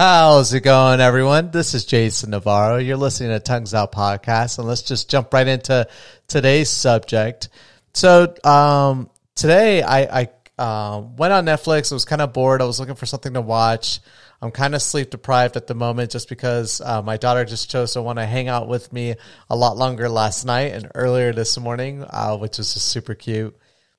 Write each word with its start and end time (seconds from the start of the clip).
How's 0.00 0.54
it 0.54 0.60
going, 0.62 0.98
everyone? 0.98 1.50
This 1.50 1.74
is 1.74 1.84
Jason 1.84 2.30
Navarro. 2.30 2.78
You're 2.78 2.96
listening 2.96 3.32
to 3.32 3.38
Tongues 3.38 3.74
Out 3.74 3.92
Podcast, 3.92 4.58
and 4.58 4.66
let's 4.66 4.80
just 4.80 5.10
jump 5.10 5.34
right 5.34 5.46
into 5.46 5.86
today's 6.26 6.70
subject. 6.70 7.50
So, 7.92 8.34
um, 8.42 9.10
today 9.34 9.82
I, 9.82 10.22
I 10.22 10.28
uh, 10.58 11.02
went 11.18 11.34
on 11.34 11.44
Netflix. 11.44 11.92
I 11.92 11.96
was 11.96 12.06
kind 12.06 12.22
of 12.22 12.32
bored. 12.32 12.62
I 12.62 12.64
was 12.64 12.80
looking 12.80 12.94
for 12.94 13.04
something 13.04 13.34
to 13.34 13.42
watch. 13.42 14.00
I'm 14.40 14.50
kind 14.52 14.74
of 14.74 14.80
sleep 14.80 15.10
deprived 15.10 15.58
at 15.58 15.66
the 15.66 15.74
moment 15.74 16.12
just 16.12 16.30
because 16.30 16.80
uh, 16.80 17.02
my 17.02 17.18
daughter 17.18 17.44
just 17.44 17.70
chose 17.70 17.92
to 17.92 18.00
want 18.00 18.18
to 18.18 18.24
hang 18.24 18.48
out 18.48 18.68
with 18.68 18.90
me 18.94 19.16
a 19.50 19.54
lot 19.54 19.76
longer 19.76 20.08
last 20.08 20.46
night 20.46 20.72
and 20.72 20.90
earlier 20.94 21.34
this 21.34 21.58
morning, 21.58 22.06
uh, 22.08 22.38
which 22.38 22.56
was 22.56 22.72
just 22.72 22.88
super 22.88 23.14
cute. 23.14 23.54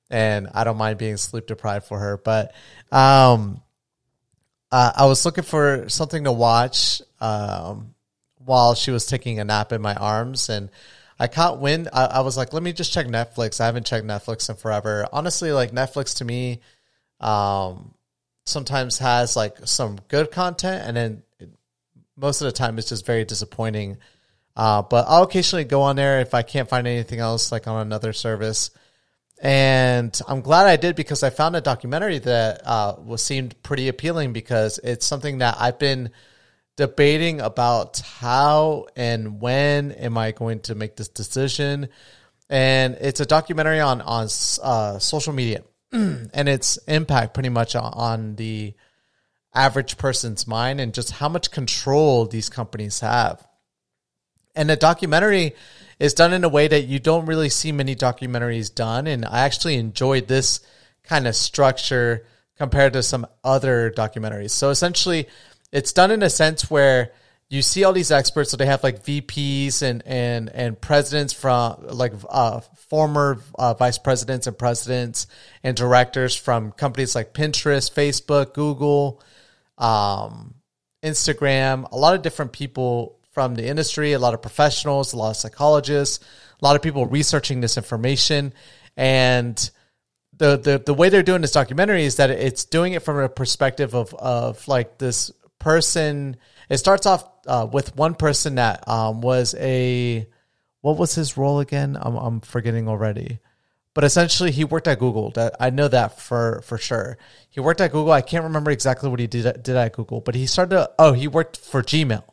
And 0.10 0.48
I 0.56 0.64
don't 0.64 0.78
mind 0.78 0.98
being 0.98 1.18
sleep 1.18 1.46
deprived 1.46 1.86
for 1.86 2.00
her. 2.00 2.18
But 2.18 2.56
um, 2.92 3.62
uh, 4.72 4.92
I 4.96 5.06
was 5.06 5.26
looking 5.26 5.44
for 5.44 5.90
something 5.90 6.24
to 6.24 6.32
watch 6.32 7.02
um, 7.20 7.94
while 8.38 8.74
she 8.74 8.92
was 8.92 9.06
taking 9.06 9.40
a 9.40 9.46
nap 9.46 9.72
in 9.72 9.82
my 9.82 9.96
arms. 9.96 10.50
And 10.50 10.70
I 11.20 11.28
caught 11.28 11.60
wind. 11.60 11.90
I, 11.92 12.06
I, 12.06 12.20
was 12.22 12.38
like, 12.38 12.54
let 12.54 12.64
me 12.64 12.74
just 12.74 12.94
check 12.94 13.06
Netflix. 13.06 13.60
I 13.60 13.66
haven't 13.66 13.86
checked 13.86 14.06
Netflix 14.06 14.50
in 14.50 14.56
forever. 14.56 15.08
Honestly, 15.12 15.52
like 15.52 15.72
Netflix 15.72 16.18
to 16.18 16.26
me, 16.26 16.62
um, 17.20 17.94
sometimes 18.46 18.98
has 19.00 19.36
like 19.36 19.58
some 19.66 20.00
good 20.08 20.32
content, 20.32 20.84
and 20.88 20.98
then 20.98 21.24
most 22.18 22.42
of 22.42 22.46
the 22.46 22.52
time 22.52 22.78
it's 22.80 22.90
just 22.90 23.06
very 23.06 23.26
disappointing. 23.26 23.98
Uh, 24.56 24.82
but 24.82 25.06
I'll 25.08 25.24
occasionally 25.24 25.64
go 25.64 25.82
on 25.84 25.96
there 25.96 26.20
if 26.22 26.34
I 26.34 26.42
can't 26.42 26.68
find 26.68 26.88
anything 26.88 27.20
else, 27.20 27.52
like 27.52 27.68
on 27.68 27.82
another 27.82 28.14
service. 28.14 28.72
And 29.44 30.18
I'm 30.28 30.42
glad 30.42 30.68
I 30.68 30.76
did 30.76 30.96
because 30.96 31.24
I 31.24 31.32
found 31.32 31.56
a 31.56 31.62
documentary 31.62 32.20
that 32.20 32.62
uh, 32.64 32.96
was 33.04 33.24
seemed 33.24 33.62
pretty 33.64 33.88
appealing 33.88 34.34
because 34.34 34.80
it's 34.84 35.06
something 35.06 35.40
that 35.40 35.58
I've 35.60 35.80
been 35.80 36.12
debating 36.78 37.42
about 37.42 38.00
how 38.02 38.86
and 38.96 39.42
when 39.42 39.94
am 39.94 40.16
I 40.16 40.32
going 40.32 40.60
to 40.62 40.76
make 40.76 40.96
this 40.96 41.08
decision. 41.08 41.90
And 42.52 42.98
it's 43.02 43.20
a 43.20 43.26
documentary 43.26 43.80
on 43.80 44.02
on 44.02 44.28
uh, 44.62 45.00
social 45.00 45.34
media 45.34 45.64
and 45.92 46.48
its 46.48 46.78
impact 46.88 47.34
pretty 47.34 47.50
much 47.50 47.76
on 47.76 48.36
the 48.36 48.76
average 49.56 49.98
person's 49.98 50.46
mind 50.46 50.80
and 50.80 50.94
just 50.94 51.12
how 51.12 51.30
much 51.30 51.50
control 51.50 52.28
these 52.28 52.50
companies 52.50 53.00
have. 53.00 53.46
And 54.56 54.70
the 54.70 54.76
documentary 54.76 55.56
is 56.00 56.14
done 56.14 56.34
in 56.34 56.44
a 56.44 56.50
way 56.50 56.68
that 56.68 56.86
you 56.86 57.00
don't 57.00 57.26
really 57.26 57.50
see 57.50 57.72
many 57.72 57.96
documentaries 57.96 58.74
done. 58.74 59.08
And 59.08 59.26
I 59.26 59.42
actually 59.42 59.76
enjoyed 59.76 60.28
this 60.28 60.60
kind 61.04 61.28
of 61.28 61.36
structure 61.36 62.26
compared 62.58 62.94
to 62.94 63.04
some 63.04 63.26
other 63.44 63.92
documentaries. 63.92 64.52
So 64.52 64.70
essentially, 64.70 65.28
it's 65.72 65.94
done 65.94 66.12
in 66.12 66.24
a 66.24 66.30
sense 66.30 66.70
where 66.70 67.12
you 67.50 67.62
see 67.62 67.84
all 67.84 67.94
these 67.94 68.12
experts. 68.12 68.50
So 68.50 68.58
they 68.58 68.66
have 68.66 68.84
like 68.84 69.04
VPs 69.04 69.82
and 69.82 70.02
and 70.06 70.50
and 70.50 70.80
presidents 70.80 71.34
from 71.34 71.86
like 71.88 72.14
uh, 72.30 72.62
former 72.90 73.40
uh, 73.60 73.74
vice 73.74 73.98
presidents 73.98 74.48
and 74.48 74.58
presidents 74.58 75.28
and 75.62 75.76
directors 75.76 76.36
from 76.36 76.72
companies 76.72 77.14
like 77.14 77.34
Pinterest, 77.34 77.92
Facebook, 77.92 78.54
Google, 78.54 79.22
um, 79.78 80.56
Instagram. 81.04 81.92
A 81.92 81.98
lot 81.98 82.16
of 82.16 82.22
different 82.22 82.54
people 82.54 83.20
from 83.32 83.56
the 83.56 83.66
industry. 83.66 84.14
A 84.14 84.20
lot 84.20 84.34
of 84.34 84.42
professionals, 84.42 85.14
a 85.14 85.18
lot 85.18 85.32
of 85.32 85.38
psychologists, 85.38 86.24
a 86.62 86.66
lot 86.66 86.76
of 86.76 86.82
people 86.82 87.06
researching 87.06 87.62
this 87.62 87.78
information 87.78 88.54
and 88.98 89.72
the, 90.42 90.58
the 90.58 90.84
the 90.84 90.94
way 90.94 91.10
they're 91.10 91.24
doing 91.24 91.42
this 91.42 91.52
documentary 91.52 92.04
is 92.04 92.16
that 92.16 92.32
it's 92.32 92.66
doing 92.66 92.94
it 92.94 93.04
from 93.04 93.18
a 93.20 93.30
perspective 93.30 93.94
of 93.94 94.14
of 94.16 94.68
like 94.68 94.98
this 94.98 95.32
person. 95.60 96.38
It 96.68 96.78
starts 96.78 97.06
off 97.06 97.30
uh, 97.46 97.68
with 97.72 97.96
one 97.96 98.16
person 98.16 98.56
that 98.56 98.88
um, 98.88 99.22
was 99.22 99.54
a 99.60 100.28
what 100.82 100.98
was 100.98 101.14
his 101.14 101.38
role 101.38 101.60
again? 101.60 101.96
I'm, 102.00 102.16
I'm 102.16 102.42
forgetting 102.42 102.88
already. 102.88 103.40
But 103.94 104.04
essentially, 104.04 104.52
he 104.52 104.64
worked 104.64 104.88
at 104.88 105.00
Google. 105.00 105.34
I 105.60 105.70
know 105.70 105.88
that 105.90 106.20
for 106.20 106.62
for 106.66 106.78
sure. 106.78 107.18
He 107.50 107.60
worked 107.60 107.82
at 107.82 107.92
Google. 107.92 108.14
I 108.14 108.22
can't 108.22 108.46
remember 108.46 108.72
exactly 108.72 109.10
what 109.10 109.20
he 109.20 109.28
did 109.28 109.62
did 109.62 109.76
at 109.76 109.94
Google, 109.94 110.22
but 110.22 110.34
he 110.34 110.48
started. 110.48 110.76
To, 110.76 110.92
oh, 110.98 111.14
he 111.14 111.28
worked 111.28 111.58
for 111.58 111.84
Gmail, 111.84 112.24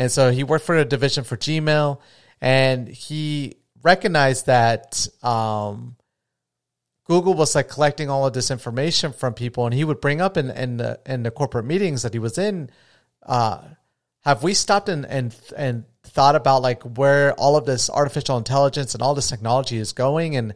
and 0.00 0.10
so 0.10 0.30
he 0.30 0.44
worked 0.44 0.64
for 0.64 0.78
a 0.78 0.84
division 0.86 1.24
for 1.24 1.36
Gmail, 1.36 2.00
and 2.40 2.88
he 2.88 3.58
recognized 3.82 4.46
that 4.46 5.06
um, 5.22 5.94
Google 7.04 7.34
was 7.34 7.54
like 7.54 7.68
collecting 7.68 8.08
all 8.08 8.26
of 8.26 8.32
this 8.32 8.50
information 8.50 9.12
from 9.12 9.34
people, 9.34 9.66
and 9.66 9.74
he 9.74 9.84
would 9.84 10.00
bring 10.00 10.22
up 10.22 10.38
in 10.38 10.48
in 10.48 10.78
the 10.78 10.98
in 11.04 11.22
the 11.22 11.30
corporate 11.30 11.66
meetings 11.66 12.00
that 12.00 12.14
he 12.14 12.18
was 12.18 12.38
in. 12.38 12.70
Uh, 13.26 13.60
have 14.24 14.42
we 14.42 14.54
stopped 14.54 14.88
and 14.88 15.04
and 15.04 15.36
and 15.54 15.84
thought 16.02 16.34
about 16.34 16.62
like 16.62 16.82
where 16.82 17.34
all 17.34 17.58
of 17.58 17.66
this 17.66 17.90
artificial 17.90 18.38
intelligence 18.38 18.94
and 18.94 19.02
all 19.02 19.14
this 19.14 19.28
technology 19.28 19.76
is 19.76 19.92
going, 19.92 20.34
and 20.34 20.54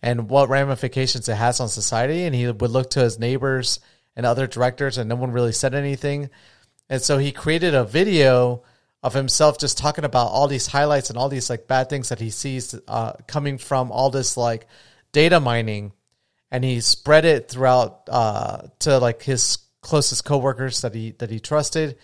and 0.00 0.30
what 0.30 0.48
ramifications 0.48 1.28
it 1.28 1.34
has 1.34 1.60
on 1.60 1.68
society? 1.68 2.24
And 2.24 2.34
he 2.34 2.46
would 2.46 2.62
look 2.62 2.88
to 2.90 3.00
his 3.00 3.18
neighbors 3.18 3.78
and 4.16 4.24
other 4.24 4.46
directors, 4.46 4.96
and 4.96 5.06
no 5.06 5.16
one 5.16 5.32
really 5.32 5.52
said 5.52 5.74
anything. 5.74 6.30
And 6.88 7.02
so 7.02 7.18
he 7.18 7.30
created 7.30 7.74
a 7.74 7.84
video 7.84 8.62
of 9.06 9.14
himself 9.14 9.56
just 9.56 9.78
talking 9.78 10.04
about 10.04 10.26
all 10.26 10.48
these 10.48 10.66
highlights 10.66 11.10
and 11.10 11.16
all 11.16 11.28
these 11.28 11.48
like 11.48 11.68
bad 11.68 11.88
things 11.88 12.08
that 12.08 12.18
he 12.18 12.28
sees 12.28 12.74
uh, 12.88 13.12
coming 13.28 13.56
from 13.56 13.92
all 13.92 14.10
this 14.10 14.36
like 14.36 14.66
data 15.12 15.38
mining. 15.38 15.92
And 16.50 16.64
he 16.64 16.80
spread 16.80 17.24
it 17.24 17.48
throughout 17.48 18.08
uh, 18.10 18.62
to 18.80 18.98
like 18.98 19.22
his 19.22 19.58
closest 19.80 20.24
coworkers 20.24 20.80
that 20.80 20.92
he 20.92 21.12
that 21.18 21.30
he 21.30 21.38
trusted, 21.38 21.98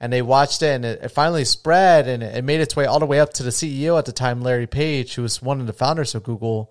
and 0.00 0.12
they 0.12 0.22
watched 0.22 0.62
it, 0.62 0.74
and 0.74 0.84
it, 0.84 1.00
it 1.02 1.08
finally 1.10 1.44
spread, 1.44 2.08
and 2.08 2.22
it, 2.22 2.36
it 2.36 2.44
made 2.44 2.60
its 2.60 2.74
way 2.74 2.84
all 2.84 2.98
the 2.98 3.06
way 3.06 3.20
up 3.20 3.32
to 3.34 3.44
the 3.44 3.50
CEO 3.50 3.96
at 3.96 4.06
the 4.06 4.12
time, 4.12 4.40
Larry 4.40 4.66
Page, 4.66 5.14
who 5.14 5.22
was 5.22 5.40
one 5.40 5.60
of 5.60 5.66
the 5.66 5.72
founders 5.72 6.14
of 6.14 6.24
Google, 6.24 6.70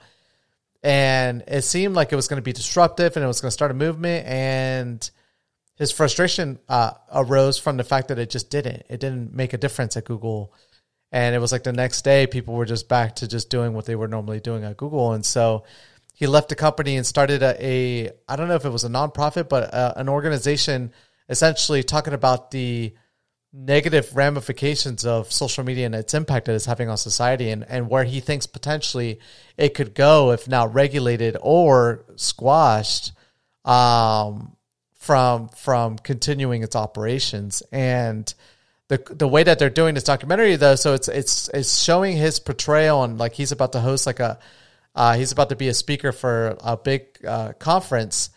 and 0.84 1.44
it 1.48 1.64
seemed 1.64 1.96
like 1.96 2.12
it 2.12 2.18
was 2.18 2.28
going 2.28 2.42
to 2.42 2.44
be 2.44 2.54
disruptive, 2.54 3.16
and 3.16 3.24
it 3.24 3.28
was 3.28 3.40
going 3.42 3.50
to 3.50 3.54
start 3.54 3.72
a 3.72 3.74
movement, 3.74 4.26
and 4.28 5.10
his 5.80 5.94
frustration 5.94 6.60
uh, 6.68 6.92
arose 7.12 7.58
from 7.58 7.78
the 7.78 7.86
fact 7.86 8.10
that 8.10 8.20
it 8.20 8.30
just 8.30 8.52
didn't. 8.52 8.84
It 8.90 9.00
didn't 9.00 9.34
make 9.34 9.54
a 9.54 9.58
difference 9.58 9.96
at 9.96 10.04
Google. 10.04 10.54
And 11.10 11.34
it 11.34 11.40
was 11.40 11.54
like 11.54 11.64
the 11.64 11.72
next 11.72 12.04
day, 12.04 12.28
people 12.28 12.54
were 12.54 12.66
just 12.66 12.90
back 12.90 13.16
to 13.16 13.28
just 13.28 13.50
doing 13.50 13.74
what 13.74 13.86
they 13.86 13.96
were 13.96 14.10
normally 14.10 14.42
doing 14.42 14.66
at 14.66 14.76
Google. 14.76 15.14
And 15.14 15.26
so 15.26 15.64
he 16.14 16.28
left 16.28 16.50
the 16.50 16.56
company 16.56 16.98
and 16.98 17.08
started 17.08 17.42
a, 17.42 17.56
a 17.66 18.12
I 18.28 18.36
don't 18.36 18.50
know 18.50 18.56
if 18.56 18.66
it 18.66 18.70
was 18.70 18.84
a 18.84 18.90
nonprofit, 18.90 19.48
but 19.48 19.64
a, 19.64 19.74
uh, 19.74 19.94
an 19.96 20.10
organization 20.10 20.92
essentially 21.30 21.82
talking 21.82 22.14
about 22.14 22.52
the 22.52 22.94
negative 23.54 24.14
ramifications 24.16 25.06
of 25.06 25.32
social 25.32 25.64
media 25.64 25.86
and 25.86 25.96
its 25.96 26.14
impact 26.14 26.46
that 26.46 26.56
it's 26.56 26.66
having 26.66 26.90
on 26.90 26.98
society 26.98 27.50
and, 27.50 27.66
and 27.68 27.90
where 27.90 28.04
he 28.04 28.20
thinks 28.20 28.46
potentially 28.46 29.20
it 29.58 29.74
could 29.74 29.96
go 29.96 30.32
if 30.32 30.48
not 30.48 30.74
regulated 30.74 31.36
or 31.42 32.06
squashed 32.16 33.14
um, 33.66 34.56
from 35.10 35.50
from 35.50 35.98
continuing 35.98 36.62
its 36.62 36.76
operations 36.76 37.64
and 37.72 38.34
the 38.90 38.98
the 39.10 39.28
way 39.28 39.42
that 39.42 39.58
they're 39.58 39.70
doing 39.82 39.96
this 39.96 40.04
documentary 40.04 40.56
though 40.56 40.76
so 40.76 40.94
it's 40.94 41.08
it's 41.08 41.50
it's 41.54 41.82
showing 41.82 42.16
his 42.16 42.40
portrayal 42.40 43.04
and 43.04 43.18
like 43.18 43.34
he's 43.34 43.52
about 43.52 43.72
to 43.72 43.80
host 43.80 44.06
like 44.06 44.20
a 44.20 44.38
uh, 44.96 45.16
he's 45.16 45.32
about 45.32 45.50
to 45.50 45.56
be 45.56 45.68
a 45.68 45.74
speaker 45.74 46.12
for 46.12 46.58
a 46.62 46.76
big 46.76 47.06
uh, 47.26 47.54
conference, 47.54 48.32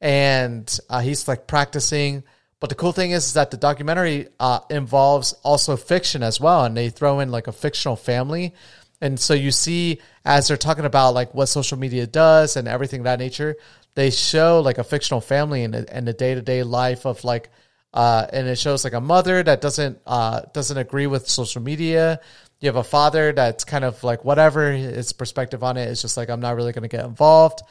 and 0.00 0.78
uh, 0.88 1.00
he's 1.00 1.28
like 1.28 1.46
practicing. 1.46 2.24
But 2.60 2.70
the 2.70 2.74
cool 2.74 2.92
thing 2.92 3.12
is, 3.12 3.26
is 3.26 3.32
that 3.34 3.50
the 3.50 3.56
documentary 3.56 4.28
uh, 4.40 4.60
involves 4.68 5.32
also 5.44 5.76
fiction 5.76 6.22
as 6.22 6.40
well, 6.40 6.64
and 6.64 6.76
they 6.76 6.90
throw 6.90 7.20
in 7.20 7.30
like 7.30 7.46
a 7.46 7.52
fictional 7.52 7.94
family. 7.94 8.54
And 9.00 9.20
so 9.20 9.32
you 9.32 9.52
see, 9.52 10.00
as 10.24 10.48
they're 10.48 10.56
talking 10.56 10.84
about 10.84 11.14
like 11.14 11.34
what 11.34 11.46
social 11.46 11.78
media 11.78 12.06
does 12.06 12.56
and 12.56 12.66
everything 12.66 13.00
of 13.00 13.04
that 13.04 13.20
nature, 13.20 13.56
they 13.98 14.10
show 14.10 14.60
like 14.60 14.78
a 14.78 14.84
fictional 14.84 15.20
family 15.20 15.64
and 15.64 15.74
and 15.74 16.06
the 16.06 16.12
day 16.12 16.34
to 16.34 16.42
day 16.42 16.62
life 16.62 17.04
of 17.04 17.24
like, 17.24 17.50
uh, 17.92 18.26
and 18.32 18.46
it 18.46 18.56
shows 18.56 18.84
like 18.84 18.92
a 18.92 19.00
mother 19.00 19.42
that 19.42 19.60
doesn't 19.60 19.98
uh, 20.06 20.42
doesn't 20.52 20.78
agree 20.78 21.06
with 21.06 21.28
social 21.28 21.62
media 21.62 22.20
you 22.60 22.68
have 22.68 22.76
a 22.76 22.84
father 22.84 23.32
that's 23.32 23.64
kind 23.64 23.84
of 23.84 24.02
like 24.02 24.24
whatever 24.24 24.72
his 24.72 25.12
perspective 25.12 25.62
on 25.62 25.76
it 25.76 25.88
is 25.88 26.02
just 26.02 26.16
like 26.16 26.28
I'm 26.28 26.40
not 26.40 26.56
really 26.56 26.72
going 26.72 26.82
to 26.82 26.88
get 26.88 27.04
involved. 27.04 27.62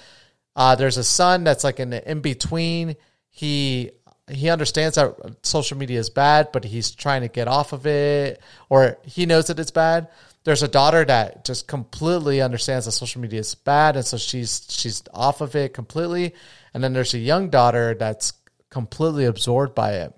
Uh, 0.56 0.76
there's 0.76 0.98
a 0.98 1.04
son 1.04 1.44
that's 1.44 1.64
like 1.64 1.80
in 1.80 1.94
in 1.94 2.22
between. 2.22 2.96
He 3.30 3.92
he 4.30 4.50
understands 4.50 4.96
that 4.96 5.16
social 5.44 5.78
media 5.78 6.00
is 6.00 6.10
bad, 6.10 6.52
but 6.52 6.64
he's 6.64 6.92
trying 6.92 7.22
to 7.22 7.28
get 7.28 7.48
off 7.48 7.74
of 7.74 7.86
it, 7.86 8.42
or 8.70 8.98
he 9.04 9.26
knows 9.26 9.48
that 9.48 9.60
it's 9.60 9.72
bad. 9.72 10.08
There's 10.48 10.64
a 10.64 10.70
daughter 10.72 11.04
that 11.04 11.44
just 11.44 11.68
completely 11.68 12.40
understands 12.42 12.86
that 12.86 12.94
social 12.94 13.20
media 13.20 13.42
is 13.42 13.54
bad, 13.56 13.98
and 13.98 14.06
so 14.06 14.16
she's 14.18 14.66
she's 14.70 15.04
off 15.14 15.42
of 15.42 15.56
it 15.56 15.74
completely. 15.74 16.34
And 16.74 16.82
then 16.82 16.94
there's 16.94 17.14
a 17.14 17.20
young 17.20 17.50
daughter 17.52 17.96
that's 18.00 18.32
completely 18.70 19.26
absorbed 19.26 19.76
by 19.76 19.92
it. 20.04 20.16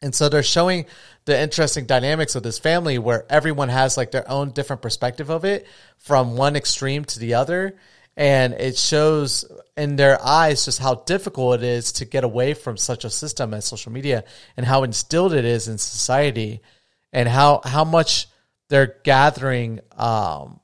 And 0.00 0.14
so 0.14 0.28
they're 0.30 0.42
showing 0.42 0.86
the 1.26 1.38
interesting 1.38 1.84
dynamics 1.86 2.34
of 2.34 2.42
this 2.42 2.58
family 2.58 2.98
where 2.98 3.26
everyone 3.28 3.68
has 3.68 3.96
like 3.98 4.10
their 4.10 4.28
own 4.28 4.52
different 4.52 4.80
perspective 4.80 5.30
of 5.30 5.44
it 5.44 5.66
from 5.98 6.36
one 6.36 6.56
extreme 6.56 7.04
to 7.04 7.18
the 7.18 7.34
other. 7.34 7.76
and 8.16 8.54
it 8.54 8.76
shows 8.76 9.44
in 9.76 9.96
their 9.96 10.22
eyes 10.22 10.64
just 10.64 10.78
how 10.78 10.94
difficult 10.96 11.60
it 11.60 11.64
is 11.64 11.92
to 11.92 12.04
get 12.04 12.24
away 12.24 12.54
from 12.54 12.76
such 12.76 13.04
a 13.04 13.10
system 13.10 13.54
as 13.54 13.64
social 13.64 13.92
media 13.92 14.24
and 14.56 14.66
how 14.66 14.82
instilled 14.82 15.32
it 15.32 15.44
is 15.44 15.68
in 15.68 15.78
society 15.78 16.60
and 17.12 17.28
how 17.28 17.60
how 17.64 17.84
much 17.84 18.26
they're 18.68 18.96
gathering 19.04 19.80
um, 19.96 20.60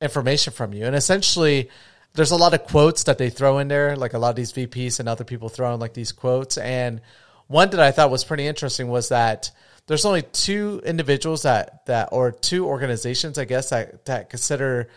information 0.00 0.52
from 0.52 0.72
you. 0.72 0.84
And 0.84 0.96
essentially 0.96 1.70
there's 2.14 2.30
a 2.30 2.36
lot 2.36 2.54
of 2.54 2.64
quotes 2.64 3.04
that 3.04 3.18
they 3.18 3.28
throw 3.28 3.58
in 3.58 3.68
there 3.68 3.94
like 3.94 4.14
a 4.14 4.18
lot 4.18 4.30
of 4.30 4.36
these 4.36 4.52
vps 4.52 5.00
and 5.00 5.08
other 5.08 5.24
people 5.24 5.50
throw 5.50 5.74
in 5.74 5.80
like 5.80 5.94
these 5.94 6.12
quotes. 6.12 6.58
And 6.58 7.00
one 7.46 7.70
that 7.70 7.80
i 7.80 7.92
thought 7.92 8.10
was 8.10 8.24
pretty 8.24 8.46
interesting 8.46 8.88
was 8.88 9.10
that 9.10 9.50
there's 9.86 10.04
only 10.04 10.22
two 10.22 10.80
individuals 10.84 11.42
that 11.42 11.86
that 11.86 12.08
or 12.10 12.32
two 12.32 12.66
organizations 12.66 13.38
i 13.38 13.44
guess 13.44 13.70
that 13.70 14.04
that 14.06 14.30
consider 14.30 14.88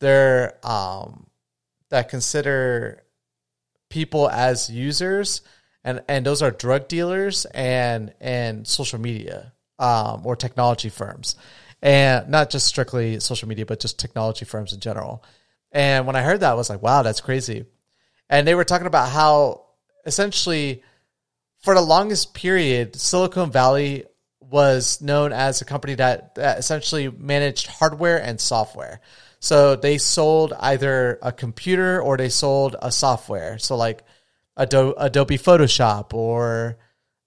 they're 0.00 0.54
um, 0.64 1.26
that 1.90 2.08
consider 2.08 3.02
people 3.88 4.28
as 4.28 4.70
users, 4.70 5.42
and 5.84 6.02
and 6.08 6.24
those 6.24 6.42
are 6.42 6.50
drug 6.50 6.88
dealers 6.88 7.44
and 7.46 8.12
and 8.20 8.66
social 8.66 9.00
media 9.00 9.52
um, 9.78 10.22
or 10.24 10.36
technology 10.36 10.88
firms, 10.88 11.36
and 11.82 12.28
not 12.28 12.50
just 12.50 12.66
strictly 12.66 13.20
social 13.20 13.48
media, 13.48 13.66
but 13.66 13.80
just 13.80 13.98
technology 13.98 14.44
firms 14.44 14.72
in 14.72 14.80
general. 14.80 15.24
And 15.70 16.06
when 16.06 16.16
I 16.16 16.22
heard 16.22 16.40
that, 16.40 16.50
I 16.50 16.54
was 16.54 16.70
like, 16.70 16.82
wow, 16.82 17.02
that's 17.02 17.20
crazy. 17.20 17.66
And 18.28 18.46
they 18.46 18.54
were 18.54 18.64
talking 18.64 18.86
about 18.86 19.10
how 19.10 19.66
essentially 20.06 20.82
for 21.60 21.74
the 21.74 21.80
longest 21.80 22.34
period, 22.34 22.96
Silicon 22.96 23.50
Valley 23.50 24.04
was 24.40 25.00
known 25.00 25.32
as 25.32 25.60
a 25.60 25.64
company 25.64 25.94
that, 25.94 26.34
that 26.36 26.58
essentially 26.58 27.10
managed 27.10 27.66
hardware 27.66 28.20
and 28.22 28.40
software. 28.40 29.00
So 29.40 29.76
they 29.76 29.98
sold 29.98 30.52
either 30.58 31.18
a 31.22 31.32
computer 31.32 32.00
or 32.00 32.16
they 32.16 32.28
sold 32.28 32.76
a 32.80 32.90
software. 32.90 33.58
So 33.58 33.76
like 33.76 34.02
Adobe, 34.56 34.94
Adobe 34.98 35.38
Photoshop 35.38 36.14
or 36.14 36.78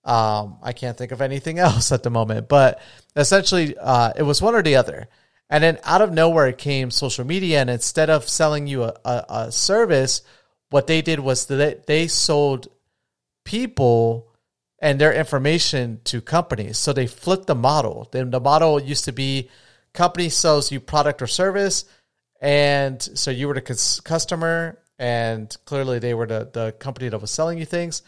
um, 0.03 0.57
I 0.61 0.73
can't 0.73 0.97
think 0.97 1.11
of 1.11 1.21
anything 1.21 1.59
else 1.67 1.91
at 1.91 2.03
the 2.03 2.09
moment. 2.09 2.47
But 2.47 2.81
essentially, 3.15 3.77
uh, 3.77 4.13
it 4.15 4.23
was 4.23 4.41
one 4.41 4.55
or 4.55 4.63
the 4.63 4.75
other. 4.75 5.07
And 5.49 5.63
then 5.63 5.79
out 5.83 6.01
of 6.01 6.13
nowhere 6.13 6.53
came 6.53 6.91
social 6.91 7.25
media, 7.25 7.59
and 7.59 7.69
instead 7.69 8.09
of 8.09 8.27
selling 8.29 8.67
you 8.67 8.83
a, 8.83 8.93
a, 9.03 9.25
a 9.29 9.51
service, 9.51 10.21
what 10.69 10.87
they 10.87 11.01
did 11.01 11.19
was 11.19 11.45
that 11.47 11.87
they 11.87 12.07
sold 12.07 12.69
people 13.43 14.31
and 14.79 14.99
their 14.99 15.13
information 15.13 15.99
to 16.05 16.21
companies. 16.21 16.77
So 16.77 16.93
they 16.93 17.05
flipped 17.05 17.47
the 17.47 17.55
model. 17.55 18.07
Then 18.11 18.31
the 18.31 18.39
model 18.39 18.81
used 18.81 19.05
to 19.05 19.11
be 19.11 19.49
company 19.93 20.29
sells 20.29 20.71
you 20.71 20.79
product 20.79 21.21
or 21.21 21.27
service, 21.27 21.83
and 22.39 23.01
so 23.01 23.29
you 23.29 23.49
were 23.49 23.53
the 23.53 24.01
customer, 24.03 24.79
and 24.97 25.55
clearly 25.65 25.99
they 25.99 26.13
were 26.13 26.27
the, 26.27 26.49
the 26.51 26.71
company 26.79 27.09
that 27.09 27.19
was 27.19 27.29
selling 27.29 27.57
you 27.57 27.65
things. 27.65 28.01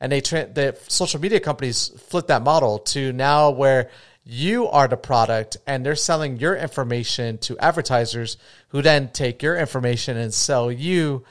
And 0.00 0.12
they 0.12 0.20
tra- 0.20 0.46
the 0.46 0.78
social 0.88 1.20
media 1.20 1.40
companies 1.40 1.88
flip 1.88 2.28
that 2.28 2.42
model 2.42 2.78
to 2.80 3.12
now 3.12 3.50
where 3.50 3.90
you 4.24 4.68
are 4.68 4.86
the 4.86 4.96
product 4.96 5.56
and 5.66 5.84
they're 5.84 5.96
selling 5.96 6.36
your 6.36 6.54
information 6.54 7.38
to 7.38 7.58
advertisers 7.58 8.36
who 8.68 8.82
then 8.82 9.08
take 9.08 9.42
your 9.42 9.56
information 9.56 10.16
and 10.16 10.32
sell 10.32 10.70
you 10.70 11.24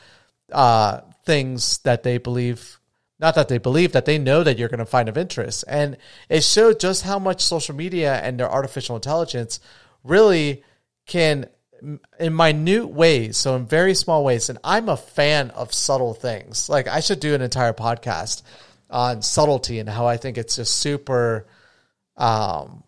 uh, 0.51 1.01
things 1.23 1.77
that 1.79 2.03
they 2.03 2.17
believe 2.17 2.79
not 3.19 3.35
that 3.35 3.47
they 3.47 3.57
believe 3.57 3.93
that 3.93 4.05
they 4.05 4.17
know 4.17 4.43
that 4.43 4.57
you're 4.57 4.69
going 4.69 4.77
to 4.77 4.85
find 4.85 5.09
of 5.09 5.17
interest. 5.17 5.63
And 5.67 5.97
it 6.29 6.43
showed 6.43 6.79
just 6.79 7.01
how 7.01 7.17
much 7.17 7.41
social 7.41 7.73
media 7.73 8.15
and 8.17 8.39
their 8.39 8.51
artificial 8.51 8.95
intelligence 8.95 9.59
really 10.03 10.63
can 11.07 11.47
in 12.19 12.35
minute 12.35 12.87
ways, 12.87 13.37
so 13.37 13.55
in 13.55 13.65
very 13.65 13.93
small 13.93 14.23
ways. 14.23 14.49
And 14.49 14.59
I'm 14.63 14.89
a 14.89 14.97
fan 14.97 15.51
of 15.51 15.73
subtle 15.73 16.13
things. 16.13 16.69
Like 16.69 16.87
I 16.87 16.99
should 16.99 17.19
do 17.19 17.35
an 17.35 17.41
entire 17.41 17.73
podcast 17.73 18.41
on 18.89 19.21
subtlety 19.21 19.79
and 19.79 19.89
how 19.89 20.07
I 20.07 20.17
think 20.17 20.37
it's 20.37 20.55
just 20.55 20.75
super, 20.75 21.47
um, 22.15 22.83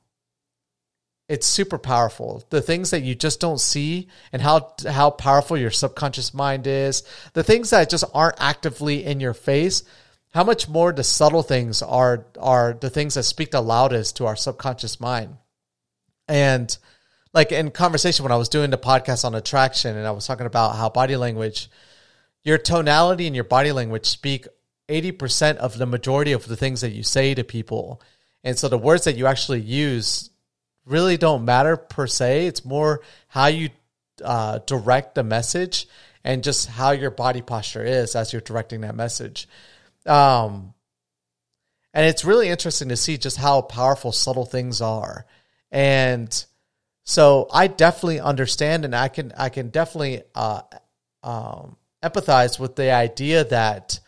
it's 1.27 1.45
super 1.45 1.77
powerful. 1.77 2.43
The 2.49 2.61
things 2.61 2.89
that 2.89 3.03
you 3.03 3.13
just 3.13 3.39
don't 3.39 3.59
see 3.59 4.07
and 4.33 4.41
how 4.41 4.73
how 4.87 5.11
powerful 5.11 5.57
your 5.57 5.69
subconscious 5.69 6.33
mind 6.33 6.65
is. 6.65 7.03
The 7.33 7.43
things 7.43 7.69
that 7.69 7.89
just 7.89 8.05
aren't 8.13 8.41
actively 8.41 9.05
in 9.05 9.19
your 9.19 9.35
face. 9.35 9.83
How 10.33 10.43
much 10.43 10.67
more 10.67 10.91
the 10.91 11.03
subtle 11.03 11.43
things 11.43 11.81
are 11.83 12.25
are 12.39 12.73
the 12.73 12.89
things 12.89 13.13
that 13.13 13.23
speak 13.23 13.51
the 13.51 13.61
loudest 13.61 14.17
to 14.17 14.25
our 14.25 14.35
subconscious 14.35 14.99
mind. 14.99 15.37
And 16.27 16.75
like 17.33 17.51
in 17.51 17.71
conversation 17.71 18.23
when 18.23 18.31
I 18.31 18.37
was 18.37 18.49
doing 18.49 18.71
the 18.71 18.77
podcast 18.77 19.25
on 19.25 19.35
attraction 19.35 19.95
and 19.95 20.07
I 20.07 20.11
was 20.11 20.25
talking 20.25 20.45
about 20.45 20.75
how 20.75 20.89
body 20.89 21.15
language, 21.15 21.69
your 22.43 22.57
tonality 22.57 23.27
and 23.27 23.35
your 23.35 23.43
body 23.43 23.71
language 23.71 24.05
speak 24.05 24.47
80% 24.87 25.57
of 25.57 25.77
the 25.77 25.85
majority 25.85 26.31
of 26.31 26.47
the 26.47 26.55
things 26.55 26.81
that 26.81 26.91
you 26.91 27.03
say 27.03 27.35
to 27.35 27.43
people. 27.43 28.01
And 28.43 28.57
so 28.57 28.67
the 28.67 28.77
words 28.77 29.03
that 29.03 29.15
you 29.15 29.27
actually 29.27 29.61
use 29.61 30.29
really 30.85 31.17
don't 31.17 31.45
matter 31.45 31.77
per 31.77 32.07
se. 32.07 32.47
It's 32.47 32.65
more 32.65 33.01
how 33.27 33.47
you 33.47 33.69
uh, 34.23 34.59
direct 34.65 35.15
the 35.15 35.23
message 35.23 35.87
and 36.23 36.43
just 36.43 36.67
how 36.67 36.91
your 36.91 37.11
body 37.11 37.41
posture 37.41 37.83
is 37.83 38.15
as 38.15 38.33
you're 38.33 38.41
directing 38.41 38.81
that 38.81 38.95
message. 38.95 39.47
Um, 40.05 40.73
and 41.93 42.05
it's 42.05 42.25
really 42.25 42.49
interesting 42.49 42.89
to 42.89 42.97
see 42.97 43.17
just 43.17 43.37
how 43.37 43.61
powerful 43.61 44.11
subtle 44.11 44.45
things 44.45 44.81
are. 44.81 45.25
And 45.71 46.45
so 47.09 47.47
I 47.51 47.65
definitely 47.65 48.19
understand, 48.19 48.85
and 48.85 48.95
I 48.95 49.07
can 49.07 49.31
I 49.35 49.49
can 49.49 49.69
definitely 49.69 50.21
uh, 50.35 50.61
um, 51.23 51.75
empathize 52.03 52.59
with 52.59 52.75
the 52.75 52.91
idea 52.91 53.45
that 53.45 53.99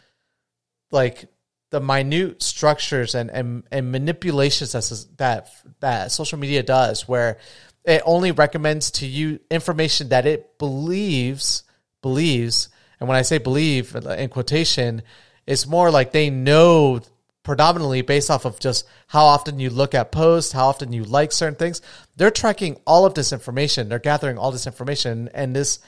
like 0.92 1.25
the 1.71 1.81
minute 1.81 2.44
structures 2.44 3.15
and 3.15 3.31
and, 3.31 3.63
and 3.71 3.92
manipulations 3.92 4.74
that 4.74 5.07
that 5.18 5.50
that 5.80 6.12
social 6.12 6.38
media 6.38 6.62
does, 6.62 7.07
where 7.07 7.39
it 7.86 8.03
only 8.06 8.33
recommends 8.33 8.92
to 8.92 9.07
you 9.07 9.39
information 9.50 10.09
that 10.09 10.27
it 10.27 10.59
believes 10.59 11.63
believes, 12.03 12.69
and 13.00 13.09
when 13.09 13.18
I 13.18 13.24
say 13.24 13.39
believe 13.39 13.95
in 13.95 14.30
quotation, 14.30 15.01
it's 15.48 15.65
more 15.65 15.89
like 15.89 16.12
they 16.12 16.30
know 16.30 17.01
predominantly 17.43 18.01
based 18.01 18.29
off 18.29 18.45
of 18.45 18.59
just 18.59 18.88
how 19.07 19.25
often 19.25 19.59
you 19.59 19.69
look 19.69 19.95
at 19.95 20.11
posts, 20.11 20.51
how 20.51 20.67
often 20.67 20.93
you 20.93 21.03
like 21.03 21.31
certain 21.31 21.55
things. 21.55 21.81
They're 22.15 22.31
tracking 22.31 22.77
all 22.85 23.05
of 23.05 23.15
this 23.15 23.33
information. 23.33 23.89
They're 23.89 23.99
gathering 23.99 24.38
all 24.38 24.51
this 24.51 24.67
information. 24.67 25.29
And 25.33 25.55
this 25.55 25.79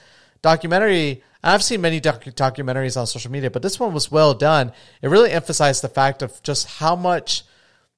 documentary, 0.41 1.23
I've 1.43 1.63
seen 1.63 1.81
many 1.81 1.99
doc- 1.99 2.23
documentaries 2.23 2.97
on 2.97 3.05
social 3.05 3.31
media, 3.31 3.51
but 3.51 3.61
this 3.61 3.79
one 3.79 3.93
was 3.93 4.11
well 4.11 4.33
done. 4.33 4.71
It 5.01 5.09
really 5.09 5.31
emphasized 5.31 5.83
the 5.83 5.89
fact 5.89 6.21
of 6.21 6.41
just 6.41 6.67
how 6.67 6.95
much 6.95 7.43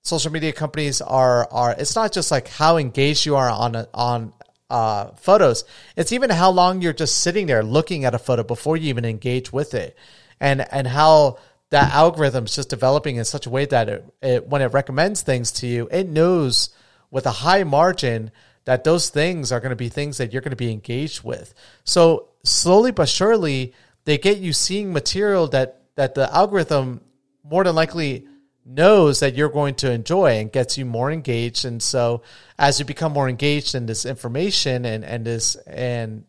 social 0.01 0.31
media 0.31 0.53
companies 0.53 1.01
are 1.01 1.51
are. 1.51 1.75
It's 1.77 1.95
not 1.95 2.11
just 2.11 2.31
like 2.31 2.47
how 2.47 2.77
engaged 2.77 3.25
you 3.25 3.35
are 3.35 3.49
on 3.49 3.75
a, 3.75 3.87
on 3.93 4.33
uh, 4.69 5.11
photos. 5.15 5.65
It's 5.95 6.11
even 6.11 6.29
how 6.29 6.51
long 6.51 6.81
you're 6.81 6.93
just 6.93 7.19
sitting 7.19 7.47
there 7.47 7.63
looking 7.63 8.05
at 8.05 8.15
a 8.15 8.19
photo 8.19 8.43
before 8.43 8.77
you 8.77 8.89
even 8.89 9.05
engage 9.05 9.51
with 9.51 9.73
it, 9.73 9.97
and 10.39 10.65
and 10.71 10.87
how 10.87 11.39
that 11.71 11.93
algorithm 11.93 12.45
is 12.45 12.55
just 12.55 12.69
developing 12.69 13.15
in 13.15 13.25
such 13.25 13.45
a 13.45 13.49
way 13.49 13.65
that 13.65 13.89
it, 13.89 14.05
it, 14.21 14.47
when 14.47 14.61
it 14.61 14.73
recommends 14.73 15.21
things 15.21 15.51
to 15.51 15.67
you, 15.67 15.87
it 15.91 16.07
knows 16.07 16.69
with 17.11 17.25
a 17.25 17.31
high 17.31 17.63
margin 17.63 18.31
that 18.65 18.83
those 18.83 19.09
things 19.09 19.51
are 19.51 19.59
going 19.59 19.71
to 19.71 19.75
be 19.75 19.89
things 19.89 20.17
that 20.17 20.33
you're 20.33 20.41
going 20.41 20.51
to 20.51 20.55
be 20.55 20.71
engaged 20.71 21.23
with. 21.23 21.53
So 21.83 22.29
slowly 22.43 22.91
but 22.91 23.09
surely, 23.09 23.73
they 24.05 24.17
get 24.17 24.37
you 24.37 24.53
seeing 24.53 24.93
material 24.93 25.47
that 25.49 25.81
that 25.95 26.13
the 26.13 26.33
algorithm 26.33 27.01
more 27.43 27.63
than 27.63 27.75
likely 27.75 28.27
knows 28.65 29.19
that 29.19 29.35
you're 29.35 29.49
going 29.49 29.75
to 29.75 29.91
enjoy 29.91 30.39
and 30.39 30.51
gets 30.51 30.77
you 30.77 30.85
more 30.85 31.11
engaged. 31.11 31.65
And 31.65 31.81
so 31.81 32.23
as 32.57 32.79
you 32.79 32.85
become 32.85 33.13
more 33.13 33.29
engaged 33.29 33.75
in 33.75 33.85
this 33.85 34.05
information 34.05 34.85
and 34.85 35.05
and 35.05 35.25
this 35.25 35.55
and 35.67 36.25